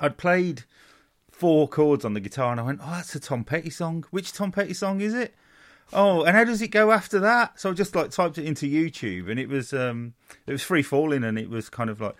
[0.00, 0.64] I'd played
[1.30, 4.04] four chords on the guitar and I went, oh, that's a Tom Petty song.
[4.10, 5.34] Which Tom Petty song is it?
[5.92, 7.60] Oh, and how does it go after that?
[7.60, 10.14] So I just like typed it into YouTube and it was um,
[10.46, 12.14] it was free falling and it was kind of like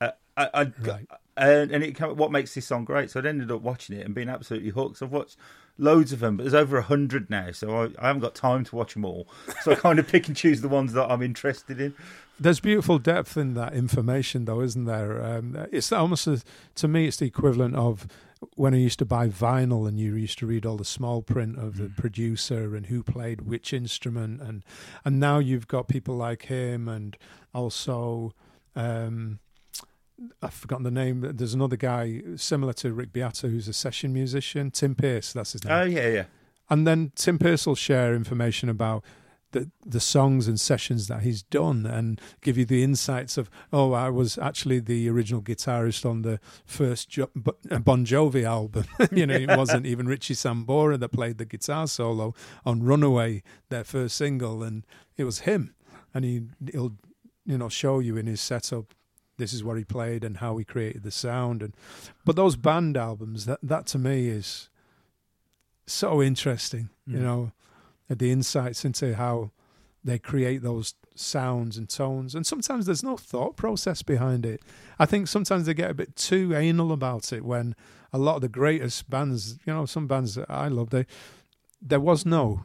[0.00, 1.06] uh, I, I, Right.
[1.36, 3.10] and, and it came, what makes this song great.
[3.10, 4.98] So I ended up watching it and being absolutely hooked.
[4.98, 5.36] So I've watched
[5.78, 8.64] loads of them, but there's over a hundred now, so I, I haven't got time
[8.64, 9.26] to watch them all.
[9.62, 11.94] So I kind of pick and choose the ones that I'm interested in.
[12.38, 15.22] There's beautiful depth in that information, though, isn't there?
[15.22, 16.42] Um, it's almost a,
[16.76, 18.06] to me, it's the equivalent of
[18.56, 21.58] when I used to buy vinyl and you used to read all the small print
[21.58, 24.64] of the producer and who played which instrument, and
[25.04, 27.16] and now you've got people like him and
[27.54, 28.32] also.
[28.74, 29.40] Um,
[30.42, 31.32] I've forgotten the name.
[31.34, 35.32] There's another guy similar to Rick Beato who's a session musician, Tim Pierce.
[35.32, 35.72] That's his name.
[35.72, 36.24] Oh yeah, yeah.
[36.68, 39.02] and then Tim Pierce will share information about
[39.52, 43.92] the the songs and sessions that he's done and give you the insights of oh
[43.92, 47.30] I was actually the original guitarist on the first jo-
[47.70, 48.84] uh, Bon Jovi album.
[49.12, 52.34] You know it wasn't even Richie Sambora that played the guitar solo
[52.64, 54.86] on Runaway their first single and
[55.16, 55.74] it was him.
[56.14, 56.94] And he he'll
[57.44, 58.94] you know show you in his setup
[59.38, 61.62] this is what he played and how he created the sound.
[61.62, 61.74] And
[62.24, 64.68] but those band albums that that to me is
[65.86, 67.22] so interesting you Mm.
[67.22, 67.52] know
[68.18, 69.50] the insights into how
[70.02, 74.62] they create those sounds and tones, and sometimes there's no thought process behind it.
[74.98, 77.44] I think sometimes they get a bit too anal about it.
[77.44, 77.74] When
[78.12, 81.06] a lot of the greatest bands, you know, some bands that I love, they
[81.82, 82.64] there was no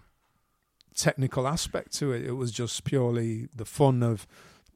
[0.93, 2.25] technical aspect to it.
[2.25, 4.25] It was just purely the fun of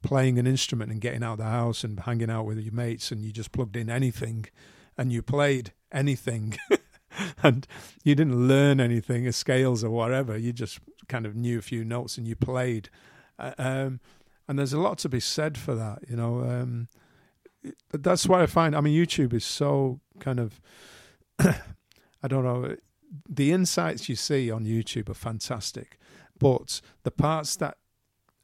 [0.02, 3.12] playing an instrument and getting out of the house and hanging out with your mates,
[3.12, 4.46] and you just plugged in anything
[4.98, 6.58] and you played anything.
[7.44, 7.68] and
[8.04, 10.38] you didn't learn anything, scales or whatever.
[10.38, 12.90] You just kind of knew a few notes and you played.
[13.38, 14.00] Uh, um,
[14.48, 16.42] and there's a lot to be said for that, you know.
[16.42, 16.88] Um,
[17.92, 18.76] that's why I find.
[18.76, 20.62] I mean, YouTube is so kind of.
[21.40, 22.76] I don't know.
[23.28, 25.98] The insights you see on YouTube are fantastic,
[26.38, 27.78] but the parts that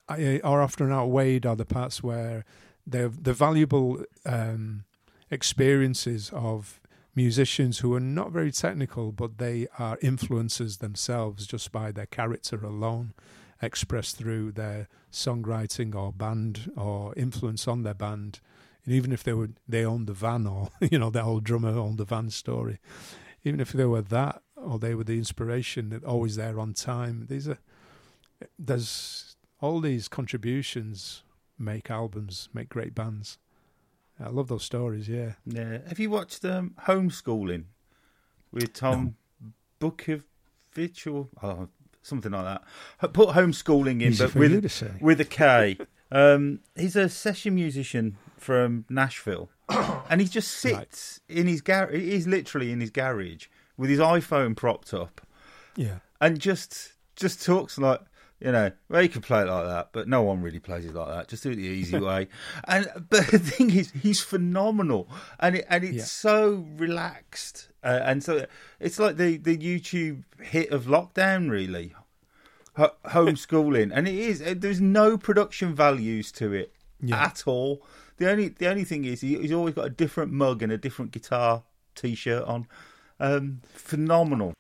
[0.08, 2.46] are often outweighed are the parts where
[2.86, 4.86] the the valuable um,
[5.32, 6.80] experiences of
[7.16, 12.64] musicians who are not very technical, but they are influencers themselves just by their character
[12.64, 13.14] alone,
[13.62, 18.40] expressed through their songwriting or band or influence on their band.
[18.84, 21.78] And even if they were they owned the van or you know the old drummer
[21.78, 22.80] owned the van story,
[23.44, 27.26] even if they were that or they were the inspiration that always there on time.
[27.30, 27.60] These are
[28.60, 31.24] there's all these contributions
[31.58, 33.38] make albums, make great bands.
[34.20, 35.10] I love those stories.
[35.10, 35.34] Yeah.
[35.46, 35.80] Yeah.
[35.88, 37.66] Have you watched um, Homeschooling
[38.52, 39.90] with Tom no.
[39.90, 41.68] Bukovac or oh,
[42.02, 43.14] something like that?
[43.14, 45.78] Put homeschooling in, Easy but with with a K.
[46.12, 49.50] Um, he's a session musician from Nashville,
[50.10, 51.38] and he just sits right.
[51.38, 51.94] in his garage.
[51.94, 53.48] He's literally in his garage
[53.78, 55.22] with his iPhone propped up.
[55.76, 56.00] Yeah.
[56.22, 58.02] And just just talks like
[58.46, 60.94] you know, well, you can play it like that, but no one really plays it
[60.94, 61.28] like that.
[61.28, 62.28] Just do it the easy way.
[62.68, 66.04] And but the thing is, he's phenomenal, and it, and it's yeah.
[66.04, 68.46] so relaxed, uh, and so
[68.80, 71.96] it's like the the YouTube hit of lockdown, really.
[72.78, 74.44] H- homeschooling, and it is.
[74.58, 77.24] There's no production values to it yeah.
[77.24, 77.82] at all.
[78.18, 80.78] The only the only thing is he, he's always got a different mug and a
[80.78, 81.64] different guitar
[81.96, 82.68] t-shirt on.
[83.20, 84.54] Um, phenomenal.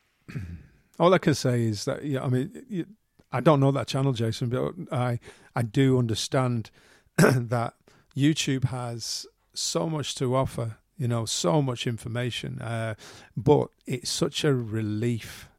[0.98, 2.88] All I can say is that yeah, I mean
[3.36, 5.19] I don't know that channel, Jason, but I
[5.56, 6.71] I do understand
[7.17, 7.74] that
[8.15, 10.78] YouTube has so much to offer.
[10.98, 12.95] You know, so much information, uh,
[13.36, 15.50] but it's such a relief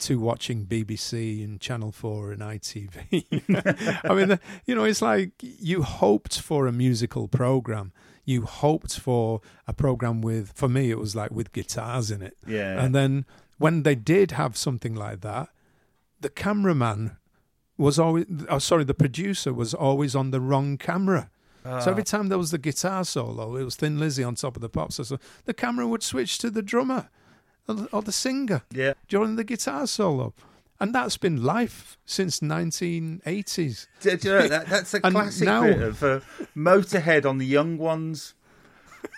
[0.00, 4.04] to watching BBC and Channel 4 and ITV.
[4.10, 7.92] I mean, you know, it's like you hoped for a musical program.
[8.26, 12.36] You hoped for a program with, for me, it was like with guitars in it.
[12.46, 12.78] Yeah.
[12.78, 13.24] And then
[13.56, 15.48] when they did have something like that,
[16.22, 17.16] the cameraman
[17.76, 21.30] was always, oh, sorry, the producer was always on the wrong camera.
[21.64, 22.04] Uh, so every ah.
[22.04, 24.92] time there was the guitar solo, it was Thin Lizzy on top of the pop.
[24.92, 27.08] So the camera would switch to the drummer
[27.92, 28.94] or the singer yeah.
[29.08, 30.34] during the guitar solo.
[30.80, 33.86] And that's been life since 1980s.
[34.00, 36.20] Do, you know, that, that's a classic now, bit of uh,
[36.56, 38.34] Motorhead on the young ones.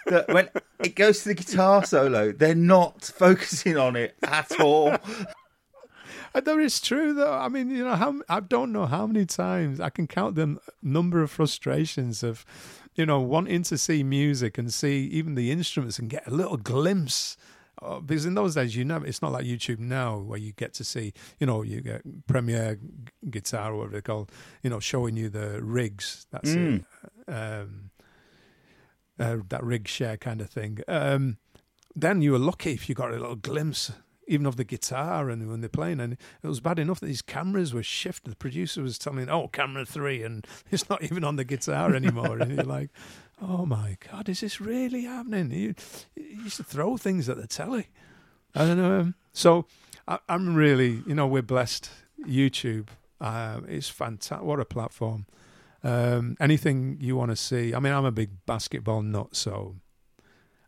[0.06, 4.96] That when it goes to the guitar solo, they're not focusing on it at all.
[6.34, 7.32] That is true, though.
[7.32, 10.58] I mean, you know, how I don't know how many times I can count the
[10.82, 12.44] number of frustrations of,
[12.96, 16.56] you know, wanting to see music and see even the instruments and get a little
[16.56, 17.36] glimpse.
[17.80, 20.74] Uh, because in those days, you know, it's not like YouTube now where you get
[20.74, 22.78] to see, you know, you get Premier
[23.30, 26.26] Guitar or whatever they're called, you know, showing you the rigs.
[26.32, 26.84] That's mm.
[27.28, 27.32] it.
[27.32, 27.90] Um,
[29.18, 30.80] uh, that rig share kind of thing.
[30.88, 31.38] Um,
[31.94, 33.92] then you were lucky if you got a little glimpse
[34.26, 36.00] even of the guitar and when they're playing.
[36.00, 38.30] And it was bad enough that these cameras were shifted.
[38.30, 42.38] The producer was telling, "Oh, camera three, and it's not even on the guitar anymore."
[42.38, 42.90] and you're like,
[43.40, 45.74] "Oh my god, is this really happening?" You,
[46.16, 47.88] used to throw things at the telly.
[48.54, 49.00] I don't know.
[49.00, 49.66] Um, so
[50.06, 51.90] I, am really, you know, we're blessed.
[52.26, 52.88] YouTube
[53.20, 54.46] uh, is fantastic.
[54.46, 55.26] What a platform.
[55.82, 57.74] Um, anything you want to see.
[57.74, 59.76] I mean, I'm a big basketball nut, so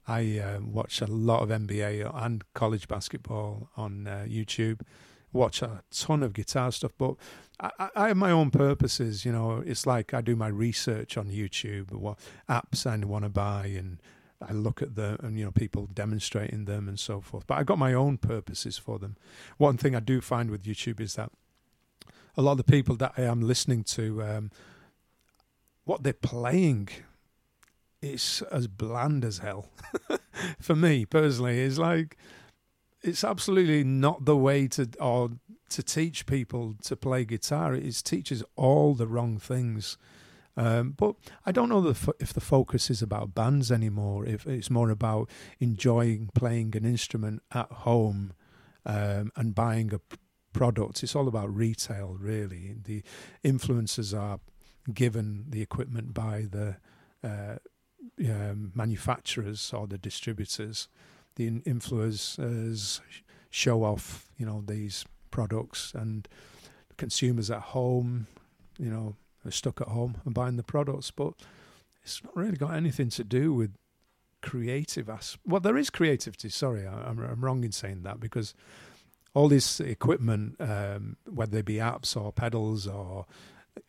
[0.07, 4.83] I uh, watch a lot of NBA and college basketball on uh, YouTube.
[5.33, 7.17] Watch a ton of guitar stuff, but
[7.61, 9.25] I, I, have my own purposes.
[9.25, 13.29] You know, it's like I do my research on YouTube, what apps I want to
[13.29, 14.01] buy, and
[14.41, 17.47] I look at them, and you know, people demonstrating them and so forth.
[17.47, 19.17] But I've got my own purposes for them.
[19.59, 21.33] One thing I do find with YouTube is that
[22.37, 24.51] a lot of the people that I am listening to, um,
[25.85, 26.89] what they're playing
[28.13, 29.67] it's as bland as hell.
[30.61, 32.17] For me personally, it's like
[33.03, 35.31] it's absolutely not the way to or
[35.71, 37.75] to teach people to play guitar.
[37.75, 39.97] It teaches all the wrong things.
[40.59, 44.25] Um, but I don't know if the focus is about bands anymore.
[44.25, 45.29] If it's more about
[45.61, 48.33] enjoying playing an instrument at home
[48.87, 50.01] um, and buying a
[50.57, 51.03] products.
[51.03, 52.75] It's all about retail, really.
[52.83, 53.03] The
[53.45, 54.41] influencers are
[54.93, 56.77] given the equipment by the
[57.23, 57.57] uh,
[58.29, 60.89] um, manufacturers or the distributors.
[61.37, 63.01] The influencers
[63.51, 66.27] show off, you know, these products, and
[66.97, 68.27] consumers at home,
[68.79, 71.11] you know, are stuck at home and buying the products.
[71.11, 71.35] But
[72.03, 73.73] it's not really got anything to do with
[74.43, 78.55] creative as well there is creativity sorry I, am I'm wrong in saying that because
[79.35, 83.27] all this equipment um, whether they be apps or pedals or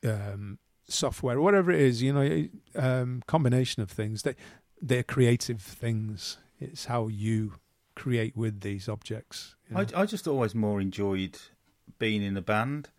[0.04, 4.36] um, software whatever it is you know um, combination of things they
[4.82, 7.54] they're creative things it's how you
[7.96, 9.86] create with these objects you know?
[9.96, 11.38] I, I just always more enjoyed
[12.00, 12.90] being in a band.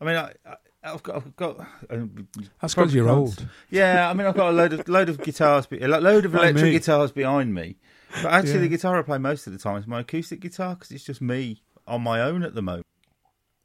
[0.00, 1.58] I mean, I, I, I've got, I've got.
[1.90, 2.28] Um,
[2.60, 5.66] that's because you're old Yeah, I mean, I've got a load of load of guitars,
[5.66, 6.70] be- a load of electric me.
[6.70, 7.76] guitars behind me.
[8.22, 8.58] But actually, Yeah.
[8.60, 11.20] the guitar I play most of the time is my acoustic guitar because it's just
[11.20, 12.86] me on my own at the moment.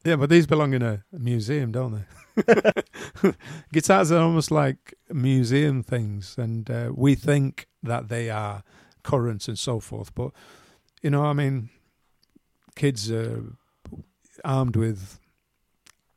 [0.03, 3.33] Yeah, but these belong in a museum, don't they?
[3.73, 8.63] Guitars are almost like museum things, and uh, we think that they are
[9.03, 10.13] current and so forth.
[10.13, 10.31] But
[11.01, 11.69] you know, I mean,
[12.75, 13.43] kids are
[14.43, 15.19] armed with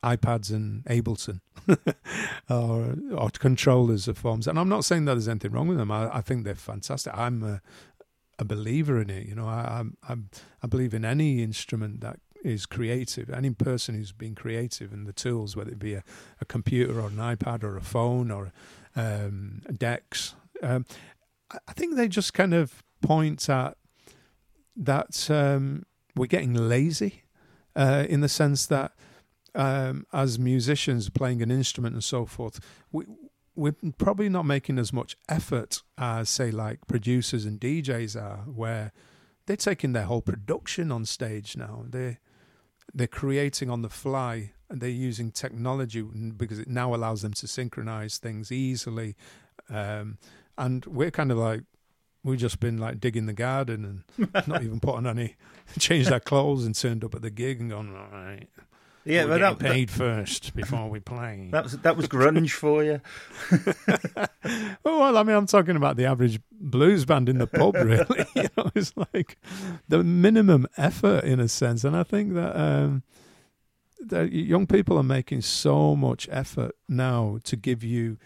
[0.02, 1.40] iPads and Ableton
[2.50, 5.92] or, or controllers of forms, and I'm not saying that there's anything wrong with them.
[5.92, 7.16] I, I think they're fantastic.
[7.16, 7.62] I'm a,
[8.38, 9.28] a believer in it.
[9.28, 13.30] You know, I, I'm I believe in any instrument that is creative.
[13.30, 16.04] Any person who's been creative and the tools, whether it be a,
[16.40, 18.52] a computer or an iPad or a phone or
[18.94, 20.86] um, decks, um,
[21.50, 23.76] I, think they just kind of point at
[24.76, 27.22] that um, we're getting lazy
[27.74, 28.92] uh, in the sense that
[29.54, 32.60] um, as musicians playing an instrument and so forth,
[32.92, 33.04] we,
[33.54, 38.92] we're probably not making as much effort as, say, like producers and DJs are, where
[39.46, 41.84] they're taking their whole production on stage now.
[41.88, 42.18] They're
[42.94, 47.46] they're creating on the fly and they're using technology because it now allows them to
[47.46, 49.16] synchronize things easily.
[49.68, 50.18] Um,
[50.56, 51.62] and we're kind of like
[52.24, 55.36] we've just been like digging the garden and not even put on any
[55.78, 58.48] changed our clothes and turned up at the gig and gone all right.
[59.06, 61.48] Yeah, we're that, paid first before we play.
[61.52, 63.00] that, that was that was grunge for you.
[64.84, 68.26] Oh, well, I mean, I'm talking about the average blues band in the pub, really.
[68.36, 69.36] you know, it's like
[69.88, 73.02] the minimum effort in a sense, and I think that um,
[73.98, 78.18] that young people are making so much effort now to give you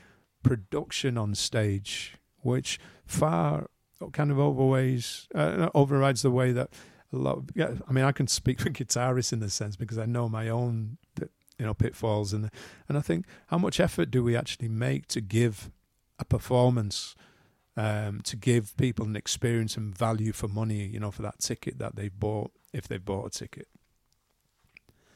[0.42, 3.68] production on stage, which far
[4.12, 6.68] kind of overweighs, uh, overrides the way that
[7.12, 7.42] a lot.
[7.54, 10.48] Yeah, I mean, I can speak for guitarists in this sense because I know my
[10.48, 12.50] own, you know, pitfalls, and
[12.88, 15.70] and I think how much effort do we actually make to give
[16.18, 17.16] a performance
[17.76, 21.78] um, to give people an experience and value for money, you know, for that ticket
[21.78, 23.68] that they've bought if they've bought a ticket.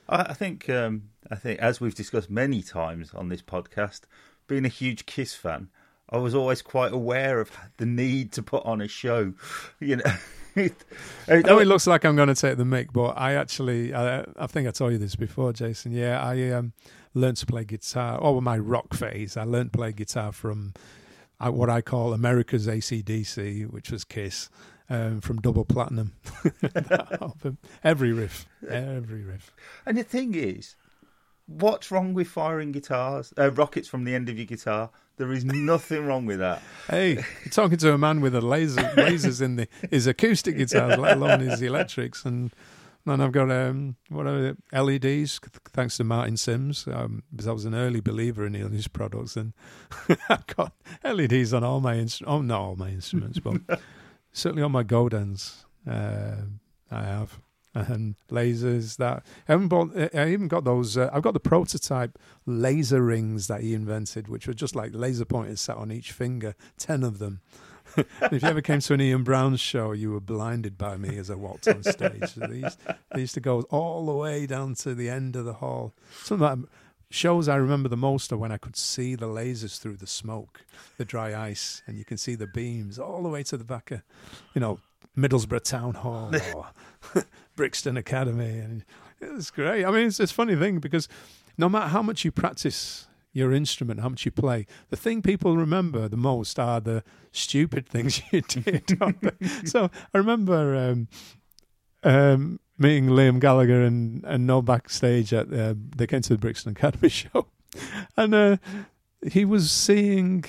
[0.08, 4.02] I, I think um, I think as we've discussed many times on this podcast,
[4.46, 5.68] being a huge Kiss fan,
[6.08, 9.34] I was always quite aware of the need to put on a show.
[9.80, 10.12] You know,
[11.28, 14.24] I know it looks like I'm going to take the mic, but I actually, I,
[14.36, 15.92] I think I told you this before, Jason.
[15.92, 16.72] Yeah, I um,
[17.14, 18.18] learned to play guitar.
[18.20, 20.74] Oh, my rock phase, I learned to play guitar from
[21.40, 24.48] uh, what I call America's ACDC, which was Kiss,
[24.88, 26.12] um, from Double Platinum.
[27.20, 27.58] Album.
[27.82, 29.52] Every riff, every riff.
[29.84, 30.76] And the thing is,
[31.46, 34.90] what's wrong with firing guitars, uh, rockets from the end of your guitar?
[35.16, 36.60] There is nothing wrong with that.
[36.90, 40.98] Hey, you're talking to a man with a laser lasers in the his acoustic guitars,
[40.98, 42.52] let alone his electrics, and
[43.06, 45.40] and I've got um what are LEDs
[45.72, 49.52] thanks to Martin Sims um, because I was an early believer in his products, and
[50.28, 50.72] I've got
[51.04, 52.34] LEDs on all my instruments.
[52.34, 53.80] Oh, not all my instruments, but
[54.32, 55.64] certainly on my Godins.
[55.88, 56.36] Uh,
[56.90, 57.40] I have
[57.74, 59.90] and lasers that I haven't bought.
[60.14, 60.96] I even got those.
[60.96, 65.24] Uh, I've got the prototype laser rings that he invented, which were just like laser
[65.24, 67.40] pointers sat on each finger, ten of them.
[68.22, 71.30] If you ever came to an Ian Brown show, you were blinded by me as
[71.30, 72.32] I walked on stage.
[72.32, 72.80] So they, used,
[73.12, 75.92] they used to go all the way down to the end of the hall.
[76.22, 76.68] Some of the
[77.10, 80.64] shows I remember the most are when I could see the lasers through the smoke,
[80.96, 83.90] the dry ice, and you can see the beams all the way to the back
[83.92, 84.02] of,
[84.54, 84.80] you know,
[85.16, 87.24] Middlesbrough Town Hall or
[87.56, 88.84] Brixton Academy, and
[89.20, 89.84] it was great.
[89.84, 91.08] I mean, it's this funny thing because
[91.56, 95.56] no matter how much you practice your instrument, how much you play, the thing people
[95.56, 97.02] remember the most are the
[97.32, 98.98] stupid things you did.
[99.64, 101.08] so I remember um,
[102.02, 106.72] um, meeting Liam Gallagher and and no backstage at uh, they came to the Brixton
[106.72, 107.46] Academy show,
[108.16, 108.56] and uh,
[109.30, 110.44] he was seeing.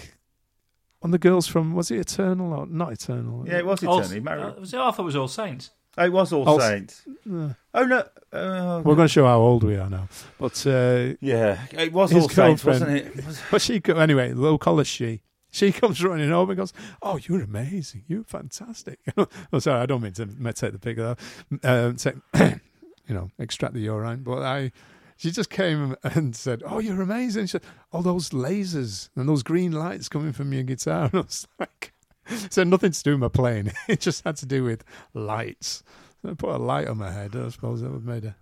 [1.01, 3.45] On the girls from was it Eternal or not Eternal?
[3.47, 4.21] Yeah, it was All- eternally.
[4.21, 4.79] Mar- uh, was it?
[4.79, 5.69] I thought it was All Saints.
[5.97, 7.03] It was All, All- Saints.
[7.31, 8.03] Uh, Oh no.
[8.31, 10.07] Uh, we're going to show how old we are now.
[10.37, 13.15] But uh, yeah, it was All Saints, wasn't it?
[13.25, 15.21] Was- But she, anyway, call her she.
[15.51, 18.03] She comes running over and goes, "Oh, you're amazing!
[18.07, 21.17] You're fantastic!" oh, sorry, I don't mean to take the pick of
[21.61, 21.65] that.
[21.65, 22.15] Um, take,
[23.07, 24.23] you know, extract the urine.
[24.23, 24.71] But I,
[25.15, 29.43] she just came and said, "Oh, you're amazing!" She said, "All those lasers and those
[29.43, 31.93] green lights coming from your guitar." And I was like,
[32.49, 33.71] "So nothing to do with my playing.
[33.87, 35.83] It just had to do with lights."
[36.21, 37.35] So I put a light on my head.
[37.35, 38.35] I suppose that would have made a.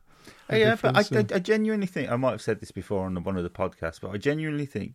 [0.50, 3.24] a yeah, but I, I, I genuinely think I might have said this before on
[3.24, 4.94] one of the podcasts, but I genuinely think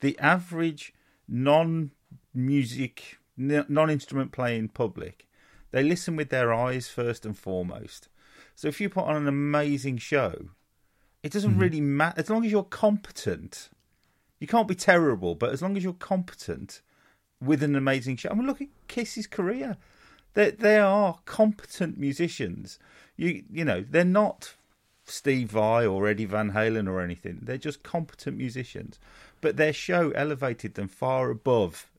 [0.00, 0.92] the average
[1.28, 5.26] non-music, non-instrument playing public,
[5.70, 8.08] they listen with their eyes first and foremost.
[8.54, 10.50] So if you put on an amazing show,
[11.22, 11.60] it doesn't Mhm.
[11.60, 13.70] really matter as long as you're competent.
[14.38, 16.80] You can't be terrible, but as long as you're competent
[17.40, 18.30] with an amazing show.
[18.30, 19.76] I mean, look at Kiss's career.
[20.34, 22.78] They they are competent musicians.
[23.16, 24.54] You you know they're not
[25.04, 27.40] Steve Vai or Eddie Van Halen or anything.
[27.42, 28.98] They're just competent musicians.
[29.40, 31.90] But their show elevated them far above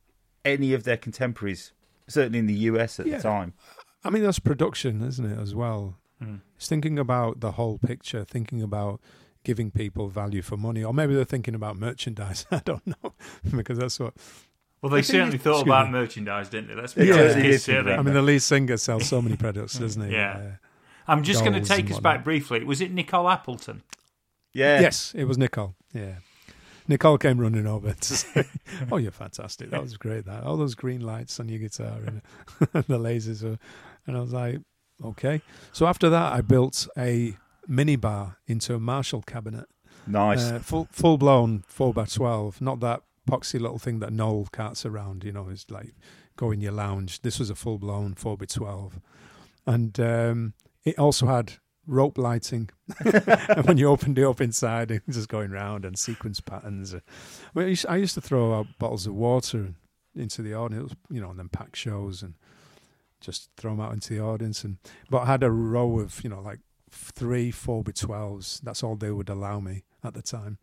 [0.45, 1.71] any of their contemporaries,
[2.07, 3.17] certainly in the US at Yeah.
[3.17, 3.53] the time.
[4.03, 5.97] I mean, that's production, isn't it, as well?
[6.23, 6.41] Mm.
[6.55, 9.01] It's thinking about the whole picture, thinking about
[9.43, 12.45] giving people value for money, or maybe they're thinking about merchandise.
[12.51, 13.13] I don't know,
[13.55, 14.13] because that's what.
[14.81, 15.91] Well, they certainly thought excuse about me.
[15.91, 16.75] merchandise, didn't they?
[16.81, 17.35] Let's They be honest.
[17.35, 20.13] totally Kiss certainly- I mean, the lead singer sells so many products, doesn't he?
[20.15, 20.37] Yeah.
[20.37, 20.51] Uh,
[21.07, 22.03] I'm just going to take us whatnot.
[22.03, 22.63] back briefly.
[22.63, 23.83] Was it Nicole Appleton?
[24.53, 24.81] Yeah.
[24.81, 25.75] Yes, it was Nicole.
[25.93, 26.15] Yeah.
[26.87, 28.43] Nicole came running over to say,
[28.91, 29.69] "Oh, you're fantastic!
[29.69, 30.25] That was great.
[30.25, 32.21] That all those green lights on your guitar and
[32.73, 33.57] the lasers." Were,
[34.07, 34.59] and I was like,
[35.03, 37.35] "Okay." So after that, I built a
[37.67, 39.67] mini bar into a Marshall cabinet,
[40.07, 40.41] Nice.
[40.51, 42.59] uh, full full blown four by twelve.
[42.59, 45.23] Not that poxy little thing that Noel carts around.
[45.23, 45.93] You know, it's like
[46.35, 47.21] go in your lounge.
[47.21, 48.99] This was a full blown four by twelve,
[49.65, 50.53] and um,
[50.83, 51.53] it also had
[51.87, 52.69] rope lighting.
[52.99, 56.95] and when you opened it up inside, it was just going round and sequence patterns.
[57.55, 59.73] I used, to throw out bottles of water
[60.15, 62.35] into the audience, you know, and then pack shows and
[63.19, 64.63] just throw them out into the audience.
[64.63, 64.77] And
[65.09, 66.59] but I had a row of, you know, like
[66.89, 68.59] three four by twelves.
[68.63, 70.57] That's all they would allow me at the time.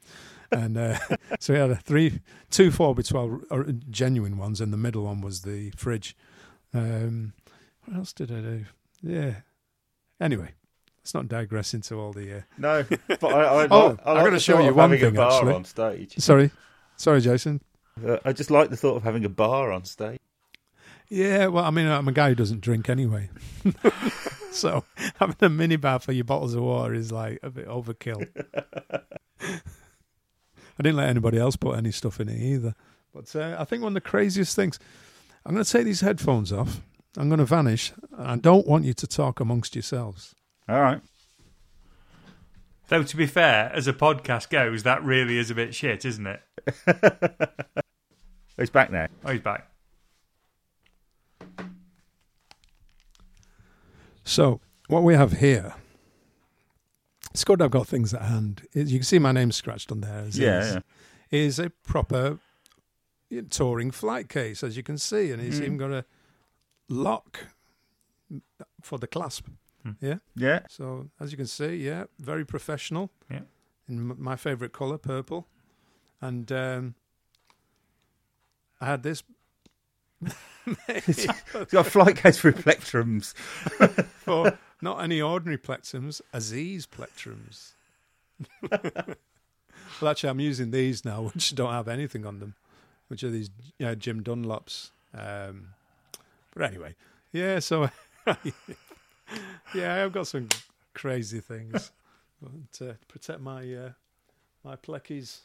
[0.51, 0.99] And uh,
[1.41, 2.21] so we had a three,
[2.51, 6.17] two four by twelve uh, genuine ones, and the middle one was the fridge.
[6.75, 7.33] Um,
[7.85, 8.65] what else did I do?
[9.03, 9.35] Yeah.
[10.21, 10.51] Anyway,
[10.99, 12.39] let's not digress into all the.
[12.39, 15.55] Uh, no, but I, I, Oh, I I'm gonna show you one thing, bar actually.
[15.55, 16.15] on stage.
[16.19, 16.51] sorry,
[16.97, 17.61] sorry, Jason.
[18.07, 20.21] Uh, I just like the thought of having a bar on stage.
[21.11, 23.31] Yeah, well, I mean, I'm a guy who doesn't drink anyway.
[24.53, 24.85] so
[25.19, 28.29] having a minibar for your bottles of water is like a bit overkill.
[30.79, 32.75] I didn't let anybody else put any stuff in it either.
[33.13, 34.79] But uh, I think one of the craziest things,
[35.45, 36.81] I'm going to take these headphones off.
[37.17, 37.93] I'm going to vanish.
[38.17, 40.35] And I don't want you to talk amongst yourselves.
[40.69, 41.01] All right.
[42.89, 46.27] Though, to be fair, as a podcast goes, that really is a bit shit, isn't
[46.27, 46.43] it?
[48.59, 49.07] He's back now.
[49.25, 49.71] Oh, he's back.
[54.25, 55.75] So what we have here,
[57.33, 58.63] it's good I've got things at hand.
[58.75, 60.27] You can see my name scratched on there.
[60.31, 60.75] Yeah, is.
[60.75, 60.81] yeah.
[61.31, 62.39] is a proper
[63.51, 65.63] touring flight case, as you can see, and it's Mm.
[65.65, 66.05] even got a
[66.89, 67.41] lock
[68.83, 69.47] for the clasp.
[69.83, 69.91] Hmm.
[70.01, 70.17] Yeah.
[70.35, 70.61] Yeah.
[70.69, 73.11] So as you can see, yeah, very professional.
[73.31, 73.41] Yeah.
[73.89, 75.47] In m- my favourite colour, purple,
[76.21, 76.95] and um,
[78.81, 79.23] I had this.
[81.07, 83.33] He's got a flight case for plectrums.
[84.25, 87.73] for not any ordinary plectrums, Aziz plectrums.
[88.71, 92.55] well, actually, I'm using these now, which don't have anything on them,
[93.09, 93.51] which are these
[93.99, 94.91] Jim Dunlops.
[95.15, 95.69] Um,
[96.55, 96.95] but anyway,
[97.33, 97.91] yeah, so
[99.75, 100.49] yeah, I've got some
[100.95, 101.93] crazy things
[102.73, 103.91] to protect my uh,
[104.65, 105.41] my pleckies.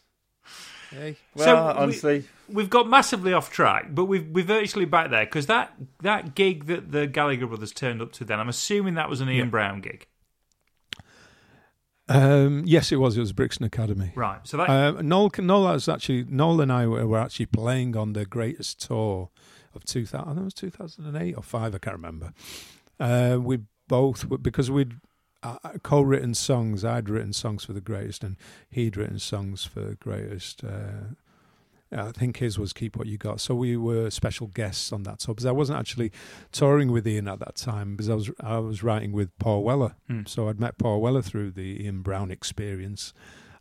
[0.91, 5.25] Hey, Well, So honestly, We've got massively off track, but we've we're virtually back there
[5.25, 9.09] because that that gig that the Gallagher brothers turned up to then, I'm assuming that
[9.09, 9.49] was an Ian Yeah.
[9.51, 10.05] Brown gig,
[12.09, 13.15] um, yes, it was.
[13.15, 14.11] It was Brixton Academy.
[14.15, 14.39] right?
[14.43, 18.13] So that Um, Noel, Noel was actually Noel and I were, were actually playing on
[18.13, 19.29] the greatest tour
[19.73, 20.19] of 2000.
[20.21, 21.73] I think it was 2008 or five.
[21.73, 22.33] I can't remember.
[22.99, 24.93] Uh, we both because we'd
[25.43, 26.83] uh, co-written songs.
[26.85, 28.37] I'd written songs for the greatest, and
[28.69, 30.63] he'd written songs for the greatest.
[30.63, 31.15] Uh,
[31.95, 35.19] I think his was "Keep What You Got." So we were special guests on that
[35.19, 36.11] tour because I wasn't actually
[36.51, 39.95] touring with Ian at that time because I was I was writing with Paul Weller.
[40.07, 40.21] Hmm.
[40.25, 43.13] So I'd met Paul Weller through the Ian Brown experience,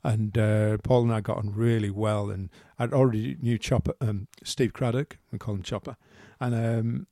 [0.02, 2.30] and uh, Paul and I got on really well.
[2.30, 5.96] And I'd already knew Chopper, um, Steve Craddock, we call him Chopper,
[6.40, 7.06] and um,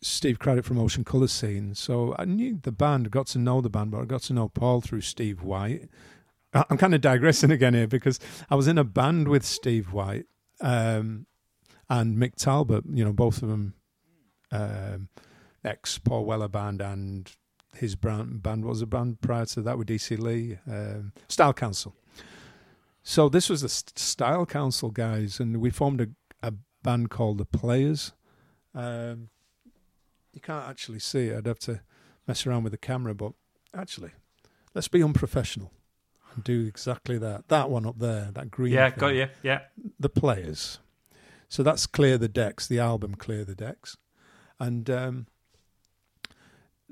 [0.00, 1.74] Steve Craddock from Ocean Colour Scene.
[1.74, 4.48] So I knew the band, got to know the band, but I got to know
[4.48, 5.88] Paul through Steve White.
[6.52, 8.18] I'm kind of digressing again here because
[8.50, 10.26] I was in a band with Steve White
[10.60, 11.26] um,
[11.88, 12.84] and Mick Talbot.
[12.90, 13.74] You know, both of them
[14.50, 15.08] um,
[15.64, 17.30] ex Paul Weller band and
[17.74, 20.16] his brand, band was a band prior to that with Dee C.
[20.16, 21.94] Lee, um, Style Council.
[23.02, 26.08] So this was the Style Council guys, and we formed a,
[26.42, 28.12] a band called the Players.
[28.74, 29.28] Um,
[30.36, 31.38] you can't actually see it.
[31.38, 31.80] I'd have to
[32.28, 33.32] mess around with the camera, but
[33.74, 34.10] actually,
[34.74, 35.72] let's be unprofessional
[36.34, 37.48] and do exactly that.
[37.48, 38.74] That one up there, that green.
[38.74, 39.28] Yeah, thing got you.
[39.42, 39.60] Yeah.
[39.98, 40.78] the players.
[41.48, 43.96] So that's Clear the Decks, the album Clear the Decks.
[44.60, 45.26] And um,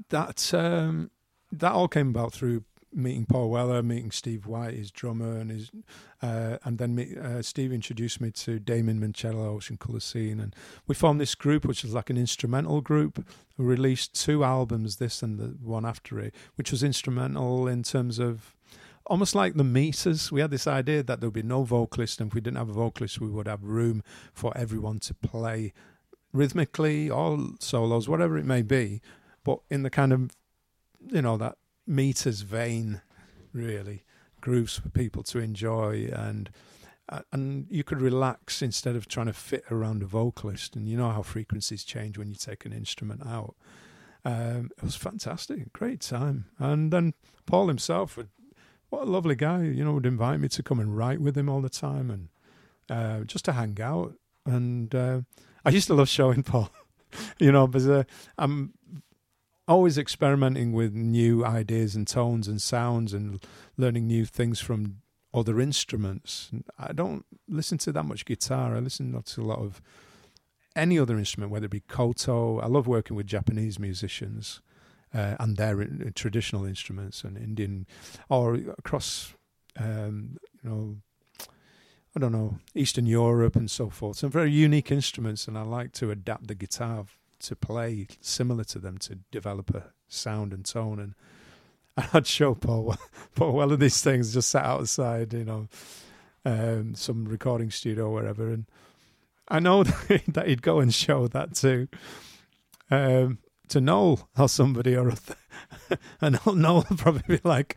[0.09, 1.11] that um,
[1.53, 2.65] that all came about through
[2.95, 5.71] meeting Paul Weller, meeting Steve White, his drummer, and his
[6.23, 10.55] uh, and then me, uh, Steve introduced me to Damon Minchella, Ocean Colour Scene, and
[10.87, 13.27] we formed this group, which was like an instrumental group.
[13.57, 18.19] We released two albums, this and the one after it, which was instrumental in terms
[18.19, 18.55] of
[19.07, 20.33] almost like the meters.
[20.33, 22.71] We had this idea that there would be no vocalist, and if we didn't have
[22.71, 25.73] a vocalist, we would have room for everyone to play
[26.33, 29.01] rhythmically or solos, whatever it may be,
[29.45, 30.31] but in the kind of
[31.13, 31.57] you know that
[31.87, 33.03] meters vein,
[33.53, 34.05] really
[34.41, 36.51] grooves for people to enjoy and.
[37.09, 40.77] uh, And you could relax instead of trying to fit around a vocalist.
[40.77, 43.55] And you know how frequencies change when you take an instrument out.
[44.25, 46.47] Um, it was fantastic, great time.
[46.59, 47.13] And then
[47.47, 48.29] Paul himself would
[48.91, 51.49] what a lovely guy, you know, would invite me to come and write with him
[51.49, 52.29] all the time and
[52.89, 54.15] uh, just to hang out.
[54.47, 55.21] And uh,
[55.65, 56.71] I used to love showing Paul,
[57.39, 58.05] you know, because uh,
[58.39, 58.73] I'm
[59.67, 63.45] always experimenting with new ideas and tones and sounds and
[63.77, 64.99] learning new things from
[65.33, 66.51] other instruments.
[66.79, 68.77] I don't listen to that much guitar.
[68.77, 69.83] I listen to a lot of
[70.77, 72.61] any other instrument, whether it be koto.
[72.61, 74.61] I love working with Japanese musicians
[75.15, 77.87] uh, and their in- traditional instruments and Indian,
[78.29, 79.35] or across,
[79.79, 80.97] um, you know,
[82.17, 84.19] I don't know, Eastern Europe and so forth.
[84.19, 87.07] Some very unique instruments, and I like to adapt the guitar
[87.45, 90.99] to play similar to them to develop a sound and tone.
[90.99, 91.15] And
[92.13, 92.97] I'd show Paul,
[93.35, 95.69] Paul of these things, just sat outside, you know,
[96.45, 98.67] um, some recording studio or wherever, and
[99.49, 99.83] I know
[100.29, 101.89] that he'd go and show that to
[102.91, 103.39] um,
[103.69, 107.77] to Noel or somebody or other, and Noel would probably be like,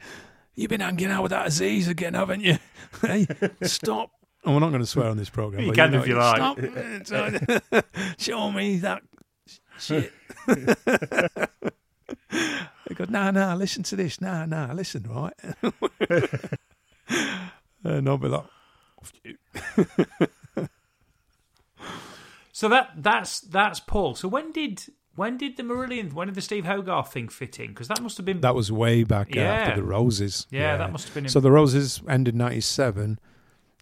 [0.55, 2.57] "You've been hanging out with that Aziz again, haven't you?
[3.01, 3.27] hey,
[3.63, 4.11] stop!"
[4.43, 5.63] And we're not going to swear on this program.
[5.63, 7.05] You can know, if you like.
[7.05, 7.85] Stop.
[8.17, 9.01] Show me that
[9.79, 10.11] shit.
[12.89, 14.21] I go, nah, nah, listen to this.
[14.21, 15.33] Nah, nah, listen, right?
[17.83, 18.45] and I'll be like,
[19.01, 19.35] "Off you."
[22.53, 24.15] So that that's that's Paul.
[24.15, 24.83] So when did
[25.15, 27.67] when did the Marillion when did the Steve Hogarth thing fit in?
[27.67, 29.43] Because that must have been That was way back Yeah.
[29.53, 30.47] after the Roses.
[30.49, 33.19] yeah, that must have been in, So the Roses ended '97.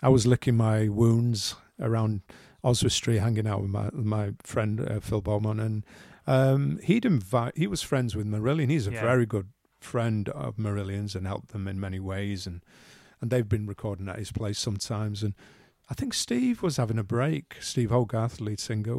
[0.01, 2.21] I was licking my wounds around
[2.65, 5.85] Oswestry, hanging out with my my friend uh, Phil Beaumont, and
[6.27, 7.55] um, he'd invite.
[7.57, 8.69] He was friends with Marillion.
[8.69, 9.01] He's a Yeah.
[9.01, 9.49] very good
[9.79, 12.63] friend of Marillion's and helped them in many ways, and
[13.21, 15.21] and they've been recording at his place sometimes.
[15.23, 15.35] And
[15.89, 17.57] I think Steve was having a break.
[17.61, 18.95] Steve Hogarth, lead singer,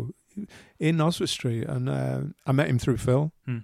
[0.78, 3.32] in Oswestry, and uh, I met him through Phil.
[3.44, 3.58] Hmm.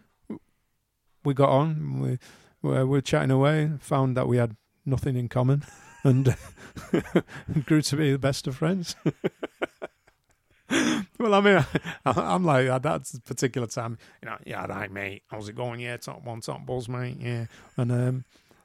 [1.25, 2.01] We got on.
[2.01, 2.19] We
[2.63, 3.71] we we were chatting away.
[3.79, 5.63] Found that we had nothing in common,
[6.03, 6.35] and
[7.67, 8.97] grew to be the best of friends.
[11.19, 11.67] well, I mean, I,
[12.05, 15.23] I'm like at that particular time, you know, yeah, right, mate.
[15.29, 15.81] How's it going?
[15.81, 17.17] Yeah, top one, top balls, mate.
[17.21, 17.47] Yeah,
[17.77, 18.25] and um,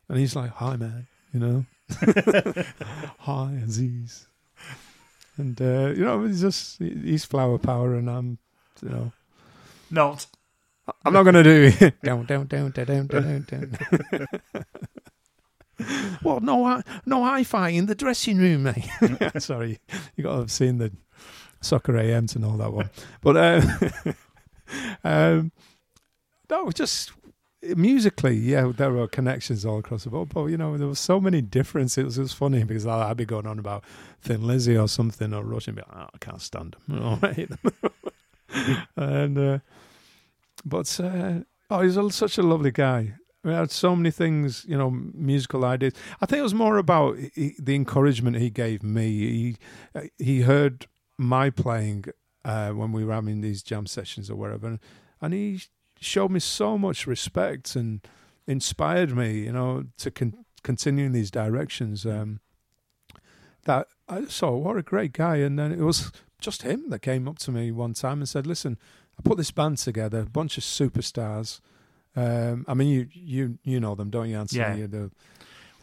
[0.09, 1.07] and he's like, hi, man.
[1.33, 1.65] You know,
[3.19, 4.27] hi, Aziz.
[5.37, 8.37] And uh, you know, it's just he's flower power, and I'm,
[8.81, 9.11] you know,
[9.91, 10.25] not.
[11.03, 12.01] I'm not going to do it.
[12.01, 13.77] down, down, down, down, down, down,
[14.09, 14.27] down.
[16.23, 18.87] well, no, hi- no hi-fi in the dressing room, mate.
[19.39, 19.79] Sorry,
[20.15, 20.93] you got to have seen the
[21.61, 22.89] soccer AM to know that one.
[23.21, 24.13] But uh,
[25.03, 25.51] um,
[26.49, 27.11] no, just
[27.75, 30.29] musically, yeah, there were connections all across the board.
[30.29, 31.97] But you know, there was so many differences.
[31.97, 33.83] It was, it was funny because I- I'd be going on about
[34.21, 37.19] Thin Lizzy or something, or Rush, and be like, oh, I can't stand them.
[37.21, 37.73] I hate them.
[38.95, 39.59] and uh,
[40.65, 41.39] but uh,
[41.69, 43.15] oh, he's a, such a lovely guy.
[43.43, 45.93] We had so many things, you know, musical ideas.
[46.21, 49.07] I think it was more about he, the encouragement he gave me.
[49.09, 49.57] He
[50.17, 50.87] he heard
[51.17, 52.05] my playing
[52.45, 54.79] uh, when we were having these jam sessions or whatever,
[55.21, 55.61] and he
[55.99, 58.01] showed me so much respect and
[58.45, 62.05] inspired me, you know, to con- continue in these directions.
[62.05, 62.39] Um,
[63.65, 67.27] that I saw what a great guy, and then it was just him that came
[67.27, 68.77] up to me one time and said, "Listen,
[69.19, 71.59] I put this band together, a bunch of superstars.
[72.15, 74.59] Um, I mean, you you you know them, don't you, Anthony?
[74.61, 74.75] Yeah.
[74.75, 75.11] You're the-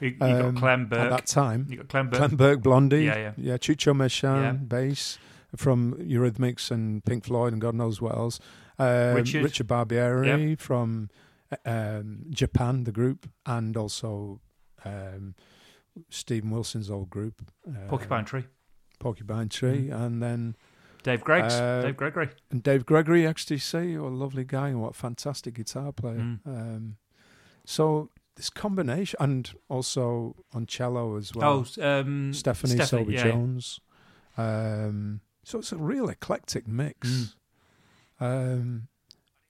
[0.05, 1.67] You, you got um, Clem at that time.
[1.69, 2.19] You got Clem Burke.
[2.19, 3.33] Clem Burke, Blondie, Yeah, yeah.
[3.37, 4.53] yeah, Chucho Merchán, Yeah.
[4.53, 5.19] bass
[5.57, 8.39] from Eurythmics and Pink Floyd and God knows what else.
[8.79, 9.45] Um, Richard.
[9.45, 11.09] Richard Barbieri from
[11.53, 14.41] uh, um, Japan, the group, and also
[14.85, 15.35] um,
[16.11, 18.45] Steven Wilson's old group, uh, Porcupine Tree.
[18.99, 20.01] Porcupine Tree, Mm.
[20.05, 20.57] and then
[21.05, 21.55] Dave Greggs.
[21.55, 22.31] uh, Dave Gregory.
[22.51, 26.19] and Dave Gregory, XTC, what a lovely guy and what a fantastic guitar player.
[26.19, 26.39] Mm.
[26.47, 26.97] Um,
[27.65, 31.67] so this combination, and also on cello as well.
[31.79, 33.31] oh, um, Stephanie, Stephanie, yeah, yeah.
[33.31, 33.81] Jones.
[34.37, 37.37] Um, so it's a real eclectic mix.
[38.21, 38.27] Mm.
[38.27, 38.89] Um,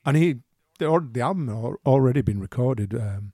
[0.04, 0.36] and he,
[0.78, 3.32] the, the album had already been recorded, um,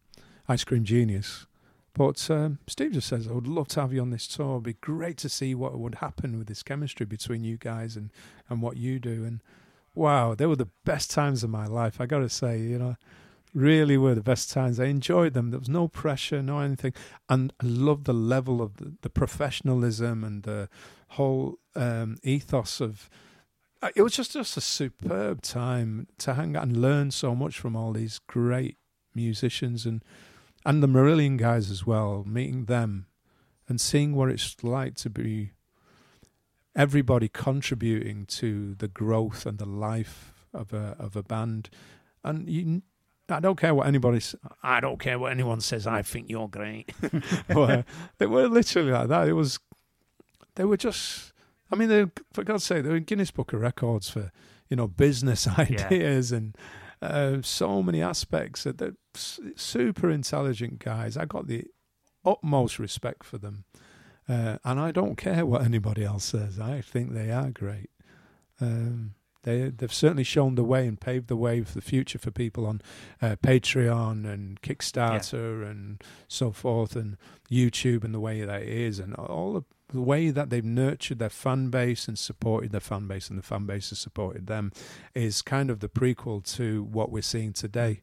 [0.48, 1.46] Ice Cream Genius.
[1.92, 4.52] But um, Steve just says, I would love to have you on this tour.
[4.52, 8.10] It'd be great to see what would happen with this chemistry between you guys and,
[8.48, 9.24] and what you do.
[9.24, 9.42] And
[9.94, 12.00] wow, they were the best times of my life.
[12.00, 12.96] I got to say, you know,
[13.54, 14.78] really were the best times.
[14.78, 15.50] I enjoyed them.
[15.50, 16.94] There was no pressure, no anything.
[17.28, 20.68] And I loved the level of the, the professionalism and the
[21.08, 23.10] whole um, ethos of.
[23.82, 27.58] uh, It was just, just a superb time to hang out and learn so much
[27.58, 28.76] from all these great
[29.14, 30.04] musicians and
[30.64, 32.22] and the Marillion guys as well.
[32.26, 33.06] Meeting them
[33.68, 35.52] and seeing what it's like to be
[36.76, 41.70] everybody contributing to the growth and the life of a of a band.
[42.22, 42.82] And you,
[43.30, 44.20] I don't care what anybody.
[44.62, 45.86] I don't care what anyone says.
[45.86, 46.92] I think you're great.
[47.48, 47.82] but uh,
[48.18, 49.28] they were literally like that.
[49.28, 49.58] It was.
[50.56, 51.32] They were just.
[51.72, 54.32] I mean, they, for God's sake, they were in Guinness Book of Records for
[54.68, 56.56] you know business ideas and
[57.00, 58.64] uh, so many aspects.
[58.64, 61.16] That they're super intelligent guys.
[61.16, 61.64] I got the
[62.24, 63.64] utmost respect for them.
[64.28, 66.60] Uh, and I don't care what anybody else says.
[66.60, 67.90] I think they are great.
[68.60, 72.30] Um, they they've certainly shown the way and paved the way for the future for
[72.30, 72.82] people on
[73.22, 77.16] uh, Patreon and Kickstarter and so forth, and
[77.50, 79.62] YouTube and the way that it is, and all the,
[79.92, 83.42] the way that they've nurtured their fan base and supported their fan base, and the
[83.42, 84.72] fan base has supported them,
[85.14, 88.02] is kind of the prequel to what we're seeing today.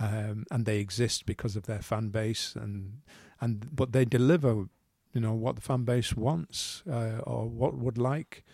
[0.00, 3.00] Um, and they exist because of their fan base, and
[3.40, 4.66] and but they deliver
[5.12, 8.44] you know what the fan base wants uh, or what would like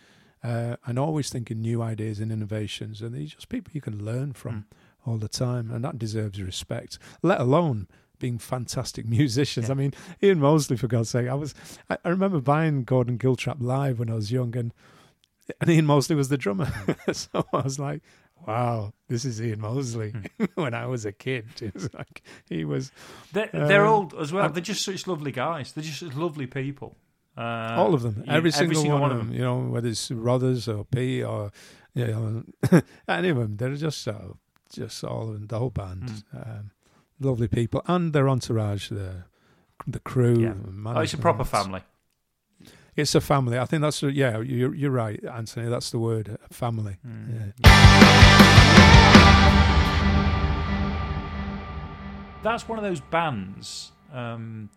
[0.45, 4.05] uh, and always thinking new ideas and innovations and these are just people you can
[4.05, 4.65] learn from Mm.
[5.07, 7.89] all the time and that deserves respect let alone
[8.19, 9.73] being fantastic musicians Yeah.
[9.73, 9.93] i mean
[10.23, 11.55] ian mosley for god's sake i was
[11.91, 14.73] i, I remember buying gordon giltrap live when i was young and
[15.61, 16.71] and ian mosley was the drummer
[17.13, 18.03] so i was like
[18.47, 20.45] wow this is ian mosley Hmm.
[20.55, 22.93] when i was a kid it was like he was
[23.33, 24.49] They're, they're Um, all as well.
[24.51, 25.73] They're just such lovely guys.
[25.73, 26.97] They're just such lovely people.
[27.37, 30.69] Uh, all of them, yeah, every, single one, of them, You know, whether it's Rothers
[30.69, 31.51] or P or
[31.95, 32.45] you know,
[33.09, 34.19] any of them, they're just uh,
[34.73, 36.47] just all of them, the whole band, Mm.
[36.59, 36.71] um,
[37.21, 39.25] lovely people, and their entourage, the
[39.87, 40.39] the crew.
[40.41, 40.55] Yeah.
[40.87, 41.81] Oh, it's a proper family.
[42.97, 43.59] It's a family.
[43.59, 44.39] I think that's the- yeah.
[44.39, 45.69] You're you're right, Anthony.
[45.69, 46.97] That's the word, family.
[47.05, 47.53] Mm.
[47.65, 48.75] Yeah.
[52.43, 54.69] That's one of those bands um,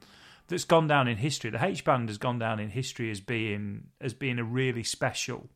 [0.48, 1.50] that's gone down in history.
[1.50, 5.50] The H band has gone down in history as being as being a really special,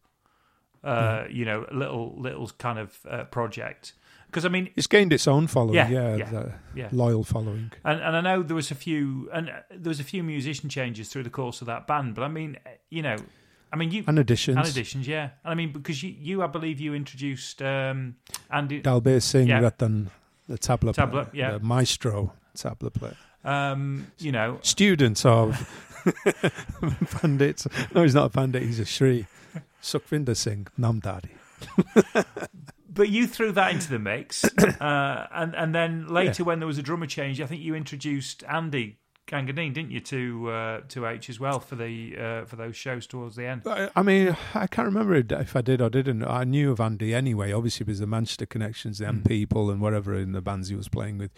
[0.84, 3.94] uh, you know, little little kind of uh, project.
[4.28, 5.76] Because I mean, It's gained its own following.
[5.76, 6.90] Yeah, Yeah, yeah, the yeah.
[6.94, 7.72] loyal following.
[7.84, 10.70] And, and I know there was a few, and uh, there was a few musician
[10.70, 12.16] changes through the course of that band.
[12.16, 13.18] But I mean, uh, you know,
[13.74, 14.58] I mean, you And additions.
[14.58, 15.32] and additions, yeah.
[15.44, 18.16] And I mean, because you, you I believe you introduced um,
[18.50, 19.60] Andy, Dalbir Singh Yeah.
[19.60, 20.10] Ratan,
[20.48, 21.52] the tabla, Tabla, player, yeah.
[21.52, 23.18] the maestro tabla player.
[23.44, 25.68] Um, you know, students of
[27.22, 27.66] Pandit.
[27.94, 29.28] No, he's not a Pandit, he's a Shri.
[29.82, 31.32] Sukhvinder Singh, Namdhari.
[32.90, 36.78] but you threw that into the mix, uh, and and then later when there was
[36.78, 41.30] a drummer change, I think you introduced Andy Gangadeen, didn't you, to uh, to H
[41.30, 43.62] as well for the uh, for those shows towards the end.
[43.66, 46.24] I, I mean, I can't remember if I did or didn't.
[46.24, 49.26] I knew of Andy anyway, obviously, because the Manchester connections, the Mm.
[49.26, 51.32] people, and whatever in the bands he was playing with.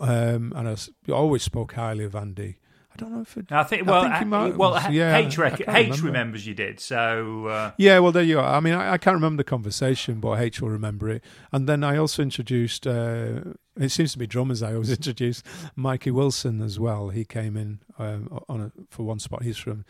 [0.00, 0.76] Um, and I
[1.12, 2.56] always spoke highly of Andy.
[2.94, 3.50] I don't know if it.
[3.50, 5.66] I think I well, think he uh, might- well, H- yeah, H, I rec- H
[5.68, 6.06] remember.
[6.06, 6.78] remembers you did.
[6.78, 8.54] So uh, Yeah, well, there you are.
[8.54, 11.24] I mean, I, I can't remember the conversation, but H will remember it.
[11.50, 13.40] And then I also introduced, uh,
[13.78, 15.42] it seems to be drummers I always introduce,
[15.74, 17.08] Mikey Wilson as well.
[17.08, 19.42] He came in um, on a, for one spot.
[19.42, 19.84] He's from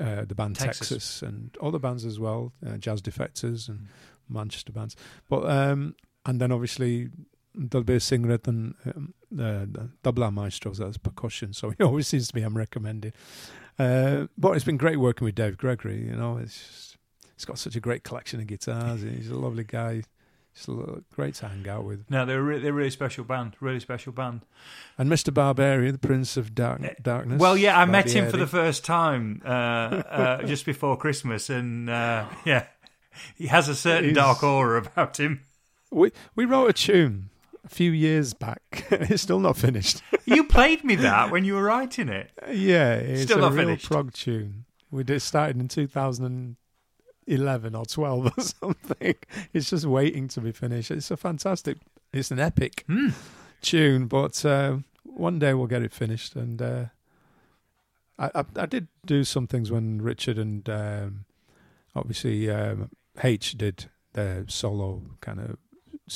[0.00, 0.88] uh, the band Texas.
[0.88, 1.22] Texas.
[1.22, 3.86] and other bands as well, uh, Jazz Defektors and
[4.30, 4.96] Manchester bands.
[5.28, 5.94] But um,
[6.24, 7.10] And then obviously
[7.56, 11.52] there'll be a singer and um, the, Tabla Maestros as percussion.
[11.52, 13.12] So he always seems to be I'm recommending.
[13.78, 16.06] Uh, but it's been great working with Dave Gregory.
[16.06, 16.96] You know, it's just,
[17.34, 19.02] he's got such a great collection of guitars.
[19.02, 20.02] He's a lovely guy,
[20.54, 20.68] It's
[21.12, 22.10] great to hang out with.
[22.10, 23.54] No, they're a re- they're a really special band.
[23.60, 24.46] Really special band.
[24.96, 25.32] And Mr.
[25.32, 27.38] Barbieri, the Prince of Dark, Darkness.
[27.38, 31.90] Well, yeah, I met him for the first time uh, uh, just before Christmas, and
[31.90, 32.66] uh, yeah,
[33.34, 35.42] he has a certain He's- dark aura about him.
[35.90, 37.30] We we wrote a tune
[37.66, 38.86] a few years back.
[38.90, 40.02] it's still not finished.
[40.28, 42.32] You played me that when you were writing it.
[42.50, 43.86] yeah, it's Still a not real finished.
[43.86, 44.64] prog tune.
[44.90, 46.56] We did started in 2011
[47.76, 49.14] or 12 or something.
[49.52, 50.90] It's just waiting to be finished.
[50.90, 51.76] It's a fantastic.
[52.12, 53.10] It's an epic Hmm.
[53.62, 56.34] tune, but uh, one day we'll get it finished.
[56.34, 56.84] And uh,
[58.18, 61.24] I, I I did do some things when Richard and um,
[61.94, 62.90] obviously um,
[63.22, 65.56] H did their solo kind of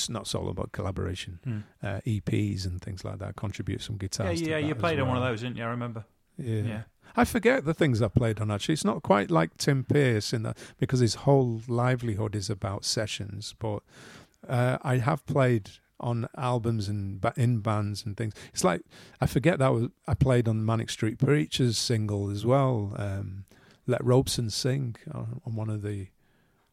[0.08, 1.58] not solo but collaboration Hmm.
[1.82, 3.36] uh, EPs and things like that.
[3.36, 4.40] Contribute some Yeah, guitars.
[4.42, 5.64] to yeah, that you played on one of those, didn't you?
[5.64, 6.04] I remember.
[6.38, 6.62] Yeah.
[6.62, 6.82] Yeah.
[7.16, 8.74] I forget the things I played on actually.
[8.74, 13.54] It's not quite like Tim Pierce in that because his whole livelihood is about sessions,
[13.58, 13.80] but
[14.48, 18.32] uh, I have played on albums and ba- in bands and things.
[18.54, 18.82] It's like
[19.20, 22.94] I forget that was I played on Manic Street Preachers single as well.
[22.96, 23.44] Um,
[23.86, 26.06] Let Robeson Sing on, on one of the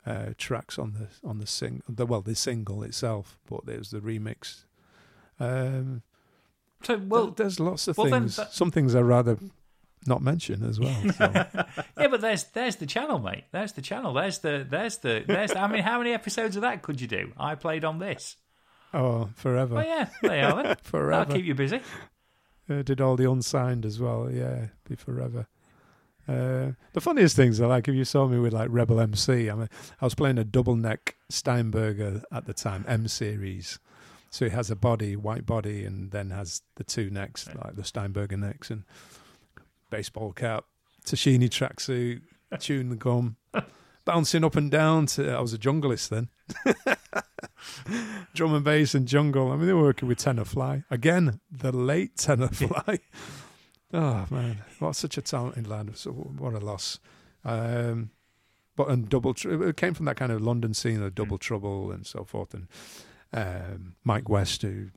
[0.08, 4.00] uh, tracks on the on the sing the well the single itself, but there's the
[4.00, 4.64] remix.
[5.40, 6.02] Um,
[6.84, 8.36] So well, there's lots of well, things.
[8.38, 9.38] that- Some things I rather
[10.06, 10.96] not mention as well.
[11.14, 11.32] So.
[12.00, 13.46] yeah, but there's there's the channel, mate.
[13.52, 14.14] There's the channel.
[14.14, 15.54] There's the there's the there's.
[15.56, 17.34] I mean, how many episodes of that could you do?
[17.38, 18.38] I played on this.
[18.94, 20.64] oh, forever, Well, yeah, they are.
[20.64, 20.76] Then.
[20.92, 21.82] That'll keep you busy.
[22.70, 24.30] Uh, did all the unsigned as well.
[24.32, 25.48] Yeah, be forever.
[26.28, 29.50] Uh, the funniest things are like if you saw me with like Rebel MC.
[29.50, 29.70] I mean,
[30.02, 33.80] I was playing a double neck Steinberger at the time, M series.
[34.30, 37.84] So it has a body, white body, and then has the two necks, like the
[37.84, 38.84] Steinberger necks, and
[39.90, 40.66] baseball cap,
[41.06, 42.22] Tacchini tracksuit,
[42.60, 43.38] chewing the gum,
[44.04, 45.06] bouncing up and down.
[45.08, 46.30] To I was a junglist then.
[48.34, 49.52] Drum and bass and jungle.
[49.52, 51.40] I mean, they were working with Tenor Fly again.
[51.50, 53.00] The late Tenor Fly.
[53.94, 55.98] Oh man, what such a talented lad!
[55.98, 57.00] So what a loss.
[57.46, 58.12] Um,
[58.76, 61.92] but and double, Tr- it came from that kind of London scene of Double Trouble
[61.92, 62.68] and so forth, and
[63.34, 64.88] um, Mike West who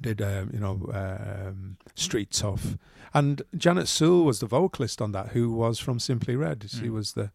[0.00, 2.76] did um, you know um, Street Tough,
[3.12, 6.66] and Janet Sewell was the vocalist on that, who was from Simply Red.
[6.70, 6.92] She Mm.
[6.92, 7.30] was the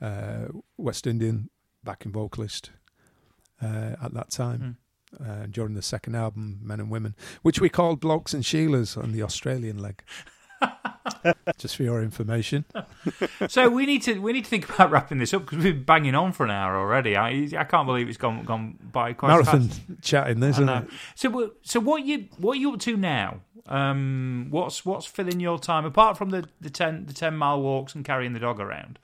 [0.00, 1.48] uh, West Indian
[1.84, 2.70] backing vocalist
[3.62, 4.76] uh, at that time
[5.20, 9.12] uh, during the second album, Men and Women, which we called Blokes and Sheilas on
[9.12, 10.02] the Australian leg.
[11.58, 12.64] Just for your information.
[13.48, 15.82] So we need to we need to think about wrapping this up because we've been
[15.84, 17.16] banging on for an hour already.
[17.16, 19.80] I I can't believe it's gone gone by quite Marathon fast.
[20.02, 20.88] chatting, isn't it?
[21.16, 23.40] So what- so what you what are you up to now?
[23.66, 27.94] Um, what's what's filling your time apart from the, the ten the ten mile walks
[27.94, 28.98] and carrying the dog around?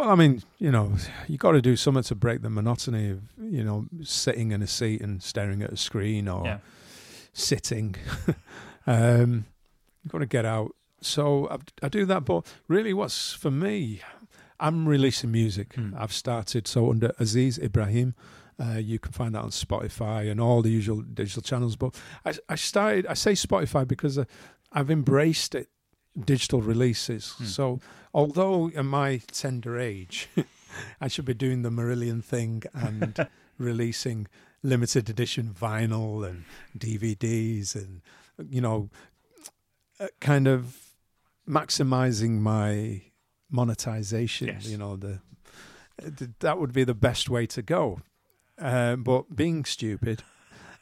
[0.00, 0.94] Well, I mean, you know,
[1.28, 4.66] you got to do something to break the monotony of, you know, sitting in a
[4.66, 6.58] seat and staring at a screen or Yeah.
[7.34, 7.96] sitting.
[8.86, 9.44] um,
[10.02, 10.74] you've got to get out.
[11.02, 12.24] So I, I do that.
[12.24, 14.00] But really, what's for me,
[14.58, 15.74] I'm releasing music.
[15.74, 15.92] Hmm.
[15.94, 18.14] I've started so under Aziz Ibrahim.
[18.58, 21.76] Uh, you can find that on Spotify and all the usual digital channels.
[21.76, 21.94] But
[22.24, 23.06] I, I started.
[23.06, 24.24] I say Spotify because uh,
[24.72, 25.68] I've embraced it.
[26.18, 27.30] Digital releases.
[27.32, 27.44] Hmm.
[27.44, 27.80] So
[28.12, 30.28] although in my tender age,
[31.00, 34.26] I should be doing the Marillion thing and releasing
[34.62, 36.44] limited edition vinyl and
[36.76, 38.02] DVDs and
[38.48, 38.88] you know,
[39.98, 40.78] uh, kind of
[41.48, 43.02] maximizing my
[43.50, 44.48] monetization.
[44.48, 44.66] Yes.
[44.66, 45.20] You know, the
[46.00, 48.00] th- that would be the best way to go.
[48.58, 50.22] Uh, but being stupid,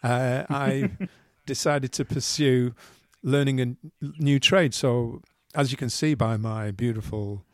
[0.03, 0.91] uh, I
[1.47, 2.75] decided to pursue
[3.23, 3.77] learning a
[4.19, 4.75] new trade.
[4.75, 5.23] So,
[5.55, 7.45] as you can see by my beautiful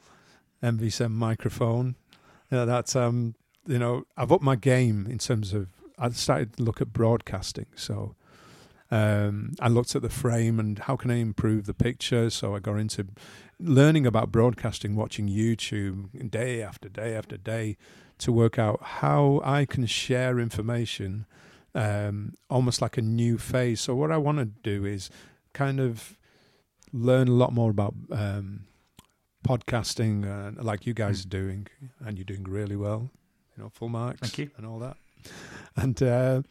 [0.63, 1.97] MV7 microphone,
[2.51, 3.35] uh, that um,
[3.67, 5.69] you know, I've upped my game in terms of.
[5.97, 7.67] I started to look at broadcasting.
[7.77, 8.17] So,
[8.91, 12.31] um, I looked at the frame and how can I improve the picture.
[12.31, 13.07] So I got into
[13.59, 17.77] learning about broadcasting, watching YouTube day after day after day
[18.19, 21.27] to work out how I can share information
[21.75, 23.81] um, almost like a new phase.
[23.81, 25.11] So what I want to do is
[25.55, 26.19] kind of
[26.93, 28.67] learn a lot more about um,
[29.47, 31.67] podcasting, uh, like you guys are doing,
[32.05, 33.11] and you're doing really well.
[33.57, 34.51] You know, full marks Thank you.
[34.57, 34.97] and all that.
[35.77, 36.43] And uh,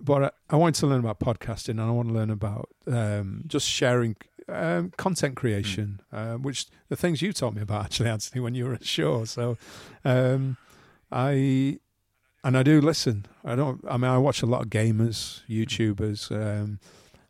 [0.00, 3.44] but I, I want to learn about podcasting, and I want to learn about um,
[3.46, 4.16] just sharing
[4.48, 8.64] um, content creation, uh, which the things you taught me about actually, Anthony, when you
[8.64, 9.24] were at Shaw.
[9.24, 9.56] So
[10.04, 10.56] um,
[11.12, 11.78] I
[12.42, 13.26] and I do listen.
[13.44, 13.84] I don't.
[13.88, 16.80] I mean, I watch a lot of gamers, YouTubers, um,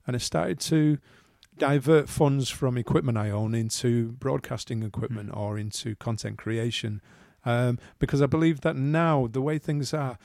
[0.06, 0.98] and I started to
[1.58, 7.02] divert funds from equipment I own into broadcasting equipment or into content creation,
[7.44, 10.18] um, because I believe that now the way things are,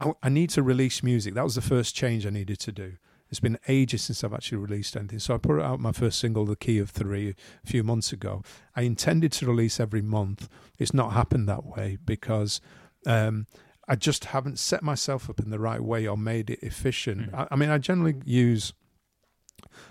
[0.00, 1.34] I, I need to release music.
[1.34, 2.94] That was the first change I needed to do.
[3.30, 5.20] It's been ages since I've actually released anything.
[5.20, 8.42] So I put out my first single, The Key of Three, a few months ago.
[8.74, 10.48] I intended to release every month.
[10.78, 12.60] It's not happened that way because
[13.06, 13.46] um,
[13.86, 17.30] I just haven't set myself up in the right way or made it efficient.
[17.30, 17.38] Mm.
[17.38, 18.72] I, I mean, I generally use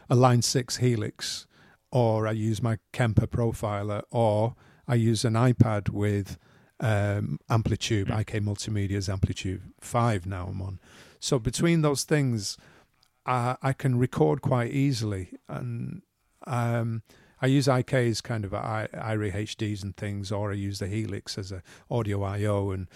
[0.10, 1.48] a Line 6 Helix
[1.92, 4.56] or I use my Kemper profiler or
[4.88, 6.38] I use an iPad with
[6.80, 8.20] um, AmpliTube, Mm.
[8.22, 10.80] IK Multimedia's AmpliTube 5 now I'm on.
[11.20, 12.58] So between those things,
[13.26, 15.34] I, I can record quite easily.
[15.48, 16.02] And
[16.48, 17.04] um,
[17.42, 21.38] I use IK's kind of I, IRA HDs and things, or I use the Helix
[21.38, 22.88] as a audio I/O, and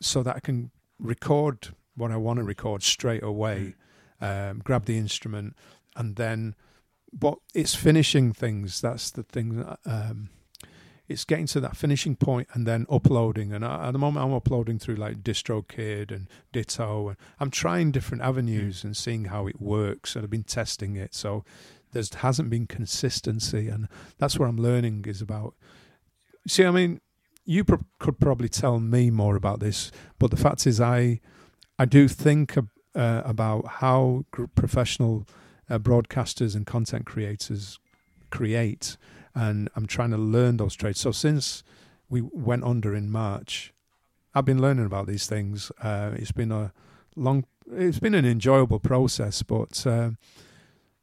[0.00, 3.74] so that I can record what I want to record straight away.
[4.20, 5.56] Um, grab the instrument,
[5.98, 6.54] and then,
[7.12, 8.80] but it's finishing things.
[8.80, 9.56] That's the thing.
[9.56, 10.30] that, Um,
[11.08, 13.52] it's getting to that finishing point and then uploading.
[13.52, 17.92] And I, at the moment, I'm uploading through like DistroKid and Ditto, and I'm trying
[17.92, 20.14] different avenues and seeing how it works.
[20.14, 21.44] And I've been testing it, so
[21.92, 23.88] there hasn't been consistency, and
[24.18, 25.54] that's where I'm learning is about.
[26.46, 27.00] See, I mean,
[27.46, 31.20] you pro- could probably tell me more about this, but the fact is, I
[31.78, 35.26] I do think uh, about how professional
[35.70, 37.78] uh, broadcasters and content creators
[38.30, 38.96] create,
[39.34, 41.00] and I'm trying to learn those trades.
[41.00, 41.62] So since
[42.08, 43.72] we went under in March,
[44.34, 45.70] I've been learning about these things.
[45.82, 46.72] Uh, it's been a
[47.16, 49.86] long, it's been an enjoyable process, but.
[49.86, 50.10] Uh,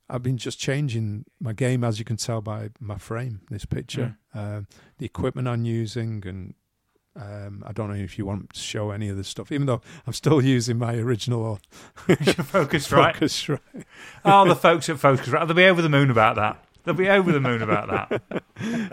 [0.07, 4.17] I've been just changing my game, as you can tell by my frame, this picture,
[4.35, 4.67] um,
[4.99, 6.53] the equipment I'm using, and
[7.15, 9.81] um, I don't know if you want to show any of the stuff, even though
[10.05, 11.59] I'm still using my original
[12.07, 13.13] Focusrite.
[13.13, 13.61] Focus right.
[14.25, 15.47] Oh, the folks at Focusrite.
[15.47, 16.63] They'll be over the moon about that.
[16.83, 18.43] They'll be over the moon about that.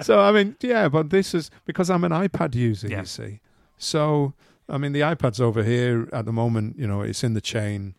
[0.05, 3.01] so I mean, yeah, but this is because I'm an iPad user, Yeah.
[3.01, 3.41] you see.
[3.77, 4.35] So
[4.69, 6.79] I mean, the iPad's over here at the moment.
[6.79, 7.95] You know, it's in the chain.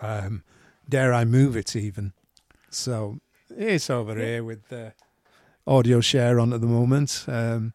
[0.00, 0.42] Um,
[0.88, 2.12] dare I move it even?
[2.70, 3.18] So
[3.50, 4.94] it's over here with the
[5.66, 7.24] AudioShare on at the moment.
[7.28, 7.72] Um,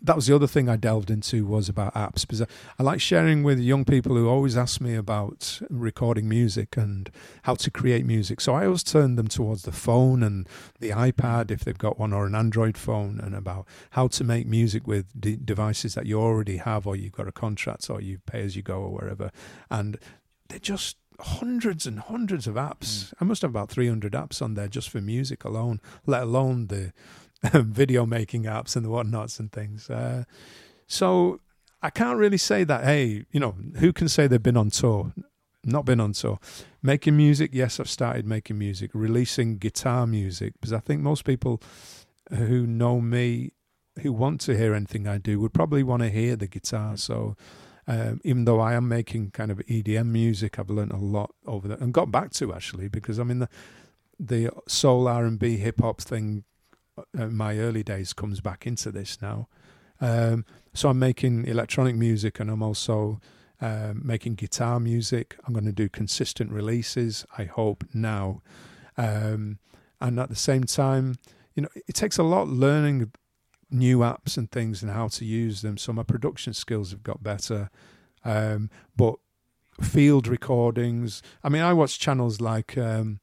[0.00, 2.46] that was the other thing I delved into was about apps because I,
[2.78, 7.10] I like sharing with young people who always ask me about recording music and
[7.42, 8.40] how to create music.
[8.40, 12.12] So I always turn them towards the phone and the iPad if they've got one
[12.12, 16.20] or an Android phone and about how to make music with de- devices that you
[16.20, 19.32] already have or you've got a contract or you pay as you go or wherever.
[19.68, 19.98] And
[20.48, 23.10] they're just hundreds and hundreds of apps.
[23.10, 23.14] Hmm.
[23.20, 26.92] I must have about 300 apps on there just for music alone, let alone the
[27.52, 29.88] video making apps and the whatnots and things.
[29.90, 30.24] Uh,
[30.86, 31.40] so
[31.82, 35.12] I can't really say that, hey, you know, who can say they've been on tour?
[35.64, 36.38] Not been on tour.
[36.82, 41.62] Making music, yes, I've started making music, releasing guitar music, because I think most people
[42.30, 43.52] who know me,
[44.00, 46.96] who want to hear anything I do, would probably want to hear the guitar.
[46.96, 47.36] So
[47.88, 51.68] um, even though I am making kind of EDM music, I've learned a lot over
[51.68, 53.48] that and got back to actually because I mean the
[54.20, 56.44] the soul R and B hip hop thing in
[57.14, 59.48] my early days comes back into this now.
[60.00, 60.44] Um,
[60.74, 63.20] so I'm making electronic music and I'm also
[63.60, 65.36] um, making guitar music.
[65.44, 67.26] I'm going to do consistent releases.
[67.36, 68.42] I hope now,
[68.96, 69.58] um,
[70.00, 71.16] and at the same time,
[71.54, 73.10] you know, it takes a lot learning
[73.70, 75.76] new apps and things and how to use them.
[75.76, 77.70] So my production skills have got better.
[78.24, 79.16] Um, but
[79.80, 83.20] field recordings, I mean, I watch channels like, um,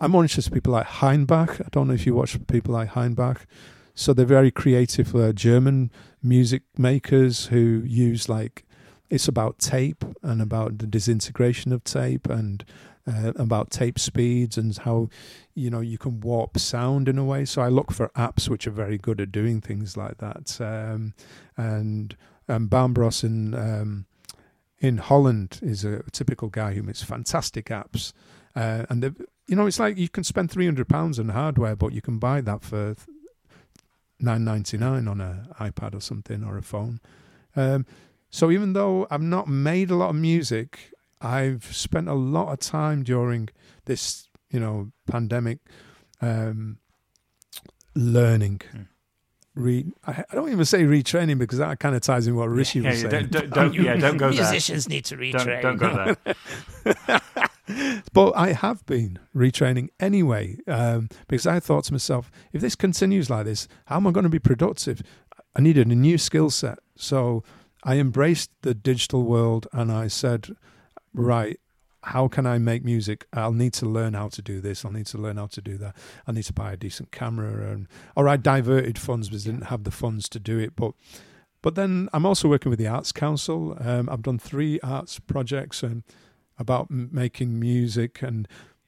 [0.00, 1.60] I'm more interested in people like Heinbach.
[1.60, 3.46] I don't know if you watch people like Heinbach.
[3.94, 5.90] So they're very creative uh, German
[6.22, 8.64] music makers who use like,
[9.10, 12.64] it's about tape and about the disintegration of tape and
[13.06, 15.08] uh, about tape speeds and how
[15.54, 18.66] you know you can warp sound in a way so i look for apps which
[18.66, 21.14] are very good at doing things like that um,
[21.56, 22.14] and
[22.48, 24.06] um, Bram Bos in um,
[24.78, 28.12] in Holland is a typical guy who makes fantastic apps
[28.56, 32.00] uh, and you know it's like you can spend 300 pounds on hardware but you
[32.00, 32.94] can buy that for
[34.22, 37.00] 9.99 on an iPad or something or a phone
[37.56, 37.84] um,
[38.30, 42.60] so even though I've not made a lot of music I've spent a lot of
[42.60, 43.50] time during
[43.84, 45.58] this, you know, pandemic,
[46.22, 46.78] um,
[47.94, 48.62] learning.
[48.74, 48.86] Mm.
[49.54, 52.80] Re- I I don't even say retraining because that kind of ties in what Rishi
[52.80, 53.26] yeah, was yeah, saying.
[53.26, 54.42] don't, don't, don't, yeah, don't go there.
[54.42, 55.60] Musicians need to retrain.
[55.60, 56.16] Don't, don't go
[57.04, 57.20] there.
[58.12, 63.30] But I have been retraining anyway um, because I thought to myself, if this continues
[63.30, 65.02] like this, how am I going to be productive?
[65.56, 66.78] I needed a new skill set.
[66.96, 67.42] So
[67.84, 70.48] I embraced the digital world and I said,
[71.14, 71.58] right,
[72.02, 73.26] how can I make music?
[73.32, 74.84] I'll need to learn how to do this.
[74.84, 75.94] I'll need to learn how to do that.
[76.26, 77.70] I need to buy a decent camera.
[77.70, 80.74] And, or I diverted funds because I didn't have the funds to do it.
[80.76, 80.94] But
[81.62, 83.76] but then I'm also working with the Arts Council.
[83.80, 86.04] Um, I've done three arts projects um,
[86.60, 88.46] about m- making music and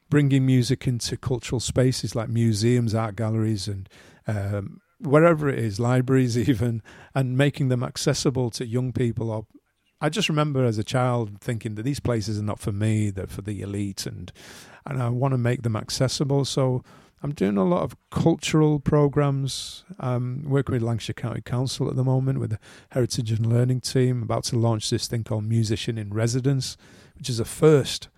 [0.08, 3.88] bringing music into cultural spaces like museums, art galleries, and
[4.28, 6.82] um, wherever it is, libraries even,
[7.14, 9.30] and making them accessible to young people.
[9.30, 9.46] Or
[10.00, 13.26] I just remember as a child thinking that these places are not for me; they're
[13.26, 14.30] for the elite, and
[14.86, 16.44] and I want to make them accessible.
[16.44, 16.84] So
[17.22, 19.84] I'm doing a lot of cultural programs.
[20.00, 22.58] I'm working with Lancashire County Council at the moment with the
[22.90, 26.76] Heritage and Learning team, about to launch this thing called Musician in Residence,
[27.16, 28.08] which is a first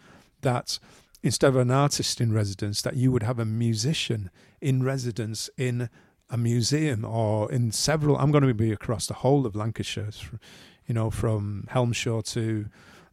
[0.43, 0.79] that
[1.23, 4.31] instead of an artist in residence, that you would have a musician
[4.61, 5.89] in residence in
[6.31, 8.17] a museum or in several.
[8.17, 10.11] I'm going to be across the whole of Lancashire,
[10.87, 12.67] you know, from Helmshore to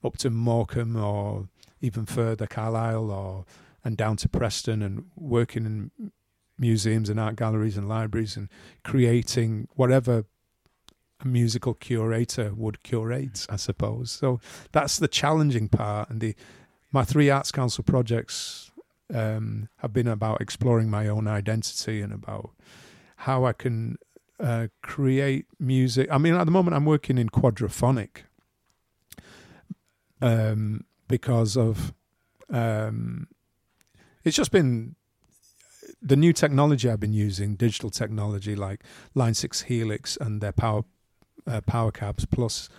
[0.04, 1.48] up to Morecambe or
[1.82, 3.46] even further, Carlisle or
[3.84, 6.12] and down to Preston and working in
[6.58, 8.50] museums and art galleries and libraries and
[8.84, 10.26] creating whatever
[11.22, 14.12] a musical curator would curate, I suppose.
[14.12, 14.40] So
[14.72, 16.10] that's the challenging part.
[16.10, 16.36] And the
[16.92, 18.72] my three arts council projects
[19.14, 22.52] um, have been about exploring my own identity and about
[23.18, 23.98] how I can
[24.40, 26.10] uh, create music.
[26.12, 28.24] I mean, at the moment, I'm working in quadraphonic
[30.22, 31.94] um, because of
[32.50, 33.28] um,
[34.24, 34.96] it's just been
[36.02, 40.84] the new technology I've been using, digital technology like Line Six Helix and their power
[41.48, 42.26] uh, power cabs.
[42.26, 42.70] Plus,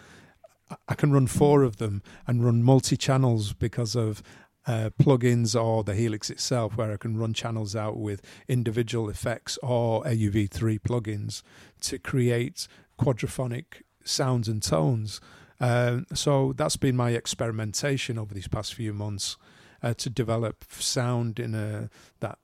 [0.88, 4.22] I can run four of them and run multi channels because of
[4.66, 9.58] uh, plugins or the Helix itself, where I can run channels out with individual effects
[9.62, 11.42] or AUV3 plugins
[11.80, 15.20] to create quadraphonic sounds and tones.
[15.60, 19.36] Uh, so that's been my experimentation over these past few months
[19.82, 21.88] uh, to develop sound in a
[22.20, 22.38] that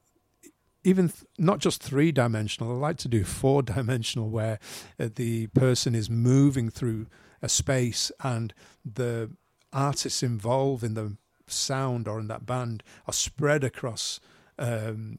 [0.85, 2.73] even th- not just three dimensional.
[2.73, 4.59] I like to do four dimensional, where
[4.99, 7.07] uh, the person is moving through
[7.43, 8.53] a space and
[8.85, 9.31] the
[9.73, 11.17] artists involved in the
[11.47, 14.21] sound or in that band are spread across
[14.59, 15.19] um,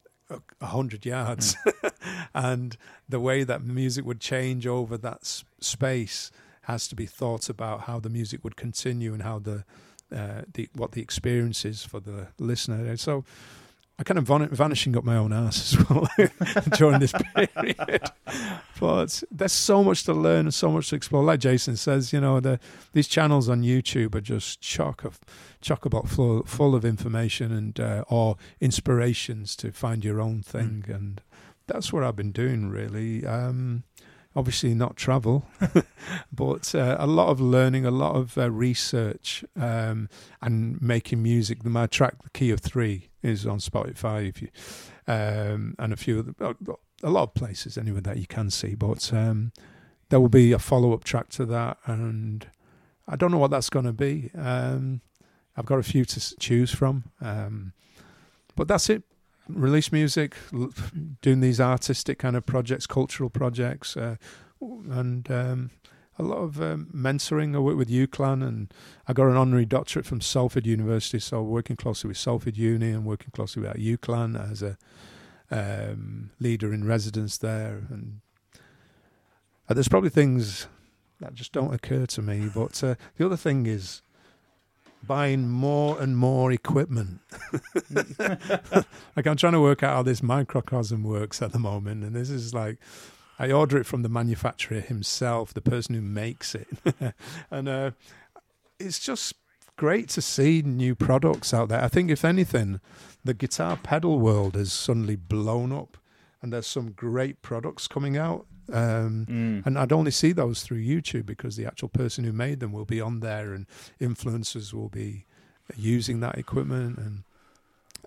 [0.62, 1.92] a hundred yards, mm.
[2.34, 6.32] and the way that music would change over that s- space
[6.64, 9.64] has to be thought about how the music would continue and how the
[10.16, 12.96] uh, the what the experience is for the listener.
[12.98, 13.24] So
[14.00, 16.08] I kind of van- vanishing up my own ass as well
[16.78, 18.10] during this period.
[18.80, 21.22] but there's so much to learn and so much to explore.
[21.22, 22.62] Like Jason says, you know, the,
[22.94, 25.20] these channels on YouTube are just chock of
[25.60, 30.86] chock about full, full of information and uh, or inspirations to find your own thing,
[30.88, 30.96] mm.
[30.96, 31.22] and
[31.68, 33.26] that's what I've been doing really.
[33.26, 33.84] Um,
[34.34, 35.46] obviously not travel,
[36.32, 40.08] but uh, a lot of learning, a lot of uh, research, um,
[40.42, 41.66] and making music.
[41.66, 44.50] My track, "The Key of Three, is on Spotify, if you,
[45.08, 48.76] um, and a few, of the, a lot of places anyway that you can see.
[48.76, 49.52] But um,
[50.10, 52.48] there will be a follow-up track to that, and
[53.08, 54.32] I don't know what that's going to be.
[54.38, 55.02] Um,
[55.58, 57.74] I've got a few to choose from, um,
[58.56, 59.04] but that's it
[59.50, 60.36] release music,
[61.22, 64.16] doing these artistic kind of projects, cultural projects, uh,
[64.62, 65.72] and um,
[66.20, 67.56] a lot of um, mentoring.
[67.56, 68.74] I work with UCLan, and
[69.08, 73.06] I got an honorary doctorate from Salford University, so working closely with Salford Uni and
[73.06, 74.78] working closely with UCLan as a
[75.50, 77.84] um, leader in residence there.
[77.90, 78.20] And
[79.70, 80.68] uh, there's probably things
[81.22, 82.50] that just don't occur to me.
[82.54, 84.02] But uh, the other thing is
[85.08, 87.22] buying more and more equipment.
[88.20, 92.30] like I'm trying to work out how this microcosm works at the moment, and this
[92.30, 92.78] is like
[93.40, 96.68] I order it from the manufacturer himself, the person who makes it,
[97.52, 97.92] and uh,
[98.80, 99.34] it's just
[99.78, 101.82] great to see new products out there.
[101.82, 102.82] I think if anything,
[103.24, 105.98] the guitar pedal world has suddenly blown up,
[106.42, 109.66] and there's some great products coming out um, mm.
[109.66, 112.86] And I'd only see those through YouTube because the actual person who made them will
[112.86, 113.66] be on there, and
[114.00, 115.26] influencers will be
[115.76, 117.24] using that equipment and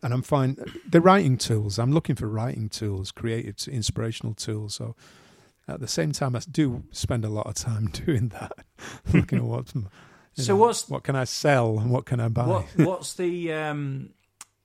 [0.02, 0.56] and I'm fine.
[0.88, 1.78] The writing tools.
[1.78, 4.74] I'm looking for writing tools, creative, inspirational tools.
[4.74, 4.96] So
[5.68, 8.52] at the same time, I do spend a lot of time doing that,
[9.12, 9.68] looking at what.
[9.68, 12.46] so know, what's what can I sell and what can I buy?
[12.46, 14.10] What, what's the um,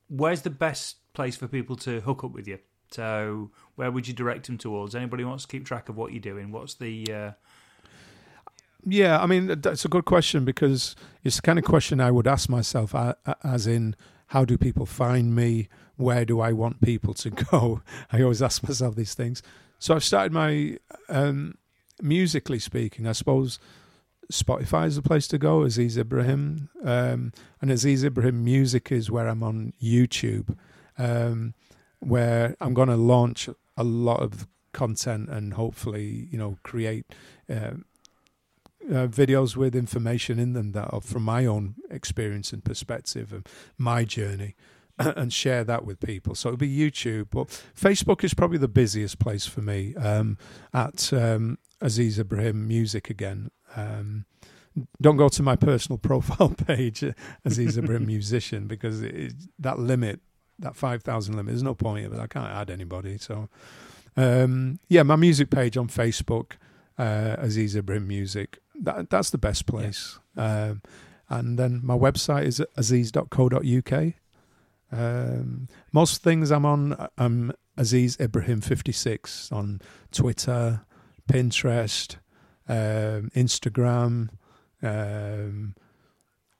[0.10, 2.60] where's the best place for people to hook up with you?
[2.90, 4.96] So, where would you direct them towards?
[4.96, 6.52] Anybody wants to keep track of what you're doing?
[6.52, 7.32] What's the uh...
[8.86, 12.28] Yeah, I mean that's a good question because it's the kind of question I would
[12.28, 12.96] ask myself,
[13.44, 13.96] as in,
[14.28, 15.70] how do people find me?
[15.96, 17.82] Where do I want people to go?
[18.12, 19.42] I always ask myself these things.
[19.80, 20.78] So I've started my,
[21.10, 21.58] um,
[22.02, 23.60] musically speaking, I suppose
[24.32, 25.64] Spotify is the place to go.
[25.64, 30.58] Aziz Ibrahim, um, and Aziz Ibrahim music is where I'm on YouTube.
[30.98, 31.54] Um,
[32.00, 37.06] where I'm going to launch a lot of content and hopefully, you know, create
[37.50, 37.72] uh,
[38.90, 43.48] uh, videos with information in them that are from my own experience and perspective and
[43.78, 44.56] my journey.
[45.00, 46.34] And share that with people.
[46.34, 49.94] So it'll be YouTube, but Facebook is probably the busiest place for me.
[49.96, 50.40] Um,
[50.74, 53.52] at um, Aziz Ibrahim Music again.
[53.76, 54.26] Um,
[55.02, 57.04] don't go to my personal profile page,
[57.46, 60.20] Aziz Ibrahim Musician, because it, that limit,
[60.60, 62.20] that five thousand limit, there's no point of it.
[62.20, 63.18] I can't add anybody.
[63.18, 63.50] So,
[64.16, 66.54] um, yeah, my music page on Facebook,
[66.98, 68.60] uh, Aziz Ibrahim Music.
[68.82, 70.20] That, that's the best place.
[70.36, 70.70] Yeah.
[70.70, 70.82] Um,
[71.30, 74.14] and then my website is aziz.co.uk.
[74.92, 80.82] Um, most things I'm on, I'm Aziz Ibrahim 56 on Twitter,
[81.30, 82.16] Pinterest,
[82.70, 84.30] um, Instagram,
[84.82, 85.76] um,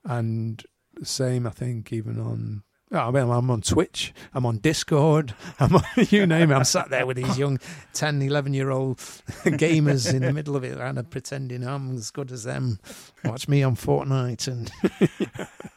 [0.04, 0.64] and
[0.94, 5.76] the same I think even on I mean, I'm on Twitch, I'm on Discord, I'm
[5.76, 6.54] on, you name it.
[6.54, 7.58] I'm sat there with these young
[7.92, 8.96] 10, 11 year old
[9.44, 12.78] gamers in the middle of it, and pretending I'm as good as them.
[13.24, 14.48] Watch me on Fortnite.
[14.48, 14.70] and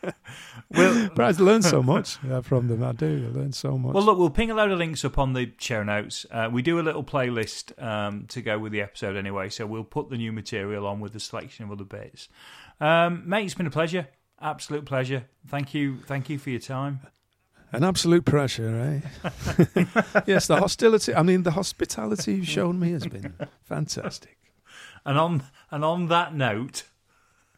[0.71, 2.83] well, But I learned so much from them.
[2.83, 3.29] I do.
[3.29, 3.93] I learned so much.
[3.93, 6.25] Well, look, we'll ping a load of links up on the show notes.
[6.31, 9.83] Uh, we do a little playlist um, to go with the episode anyway, so we'll
[9.83, 12.29] put the new material on with a selection of other bits.
[12.79, 14.07] Um, mate, it's been a pleasure.
[14.41, 15.25] Absolute pleasure.
[15.47, 15.99] Thank you.
[16.07, 17.01] Thank you for your time.
[17.73, 19.31] An absolute pressure, eh?
[20.27, 21.15] yes, the hostility.
[21.15, 23.33] I mean, the hospitality you've shown me has been
[23.63, 24.37] fantastic.
[25.05, 26.83] And on and on that note,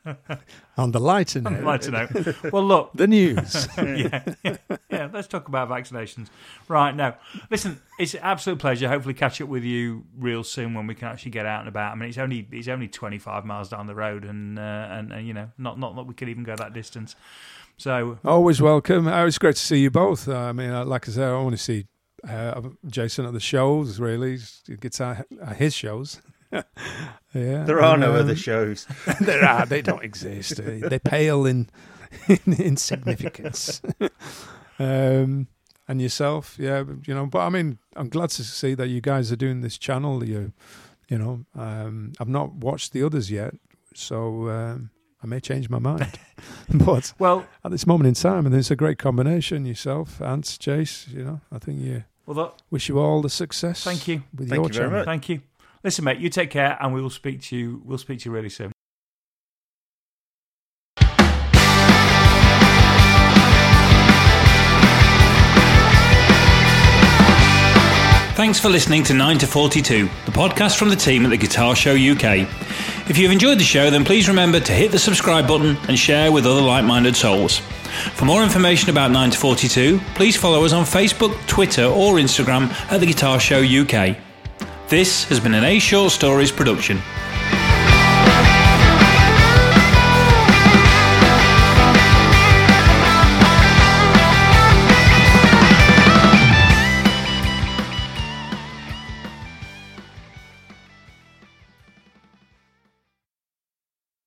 [0.77, 1.63] on the lighter note.
[1.63, 2.51] lighter note.
[2.51, 2.91] Well, look.
[3.03, 3.67] The news.
[3.77, 4.57] yeah, yeah,
[4.89, 6.29] yeah, let's talk about vaccinations.
[6.67, 7.17] Right, now,
[7.49, 8.87] listen, it's an absolute pleasure.
[8.87, 11.91] Hopefully catch up with you real soon when we can actually get out and about.
[11.91, 15.27] I mean, it's only it's only 25 miles down the road and, uh, and, and,
[15.27, 17.15] you know, not, not that we could even go that distance.
[17.77, 19.07] So Always welcome.
[19.07, 20.27] Oh, it's great to see you both.
[20.27, 21.85] Uh, I mean, uh, like I said, I want to see
[22.27, 24.37] uh, Jason at the shows, really.
[24.79, 25.25] Guitar,
[25.55, 26.21] his shows.
[27.33, 28.87] yeah, there are no um, other shows.
[29.21, 29.65] there are.
[29.65, 30.57] They don't exist.
[30.57, 31.69] they pale in
[32.45, 33.81] in, significance.
[34.79, 35.47] um,
[35.87, 37.25] and yourself, yeah, you know.
[37.25, 40.23] But I mean, I'm glad to see that you guys are doing this channel.
[40.23, 40.53] You,
[41.09, 43.53] you know, um, I've not watched the others yet,
[43.93, 44.91] so um,
[45.23, 46.19] I may change my mind.
[46.73, 49.65] but well, at this moment in time, and it's a great combination.
[49.65, 51.07] Yourself, Ants, Chase.
[51.09, 52.03] You know, I think you.
[52.25, 53.83] Well, that, wish you all the success.
[53.83, 54.23] Thank you.
[54.33, 55.03] With Thank your you channel.
[55.03, 55.41] Thank you.
[55.83, 57.81] Listen, mate, you take care, and we will speak to you.
[57.83, 58.71] We'll speak to you really soon.
[68.35, 71.75] Thanks for listening to 9 to 42, the podcast from the team at the Guitar
[71.75, 72.47] Show UK.
[73.07, 76.31] If you've enjoyed the show, then please remember to hit the subscribe button and share
[76.31, 77.59] with other like minded souls.
[78.15, 82.71] For more information about 9 to 42, please follow us on Facebook, Twitter, or Instagram
[82.91, 84.17] at the Guitar Show UK.
[84.93, 87.01] This has been an A Short Stories production.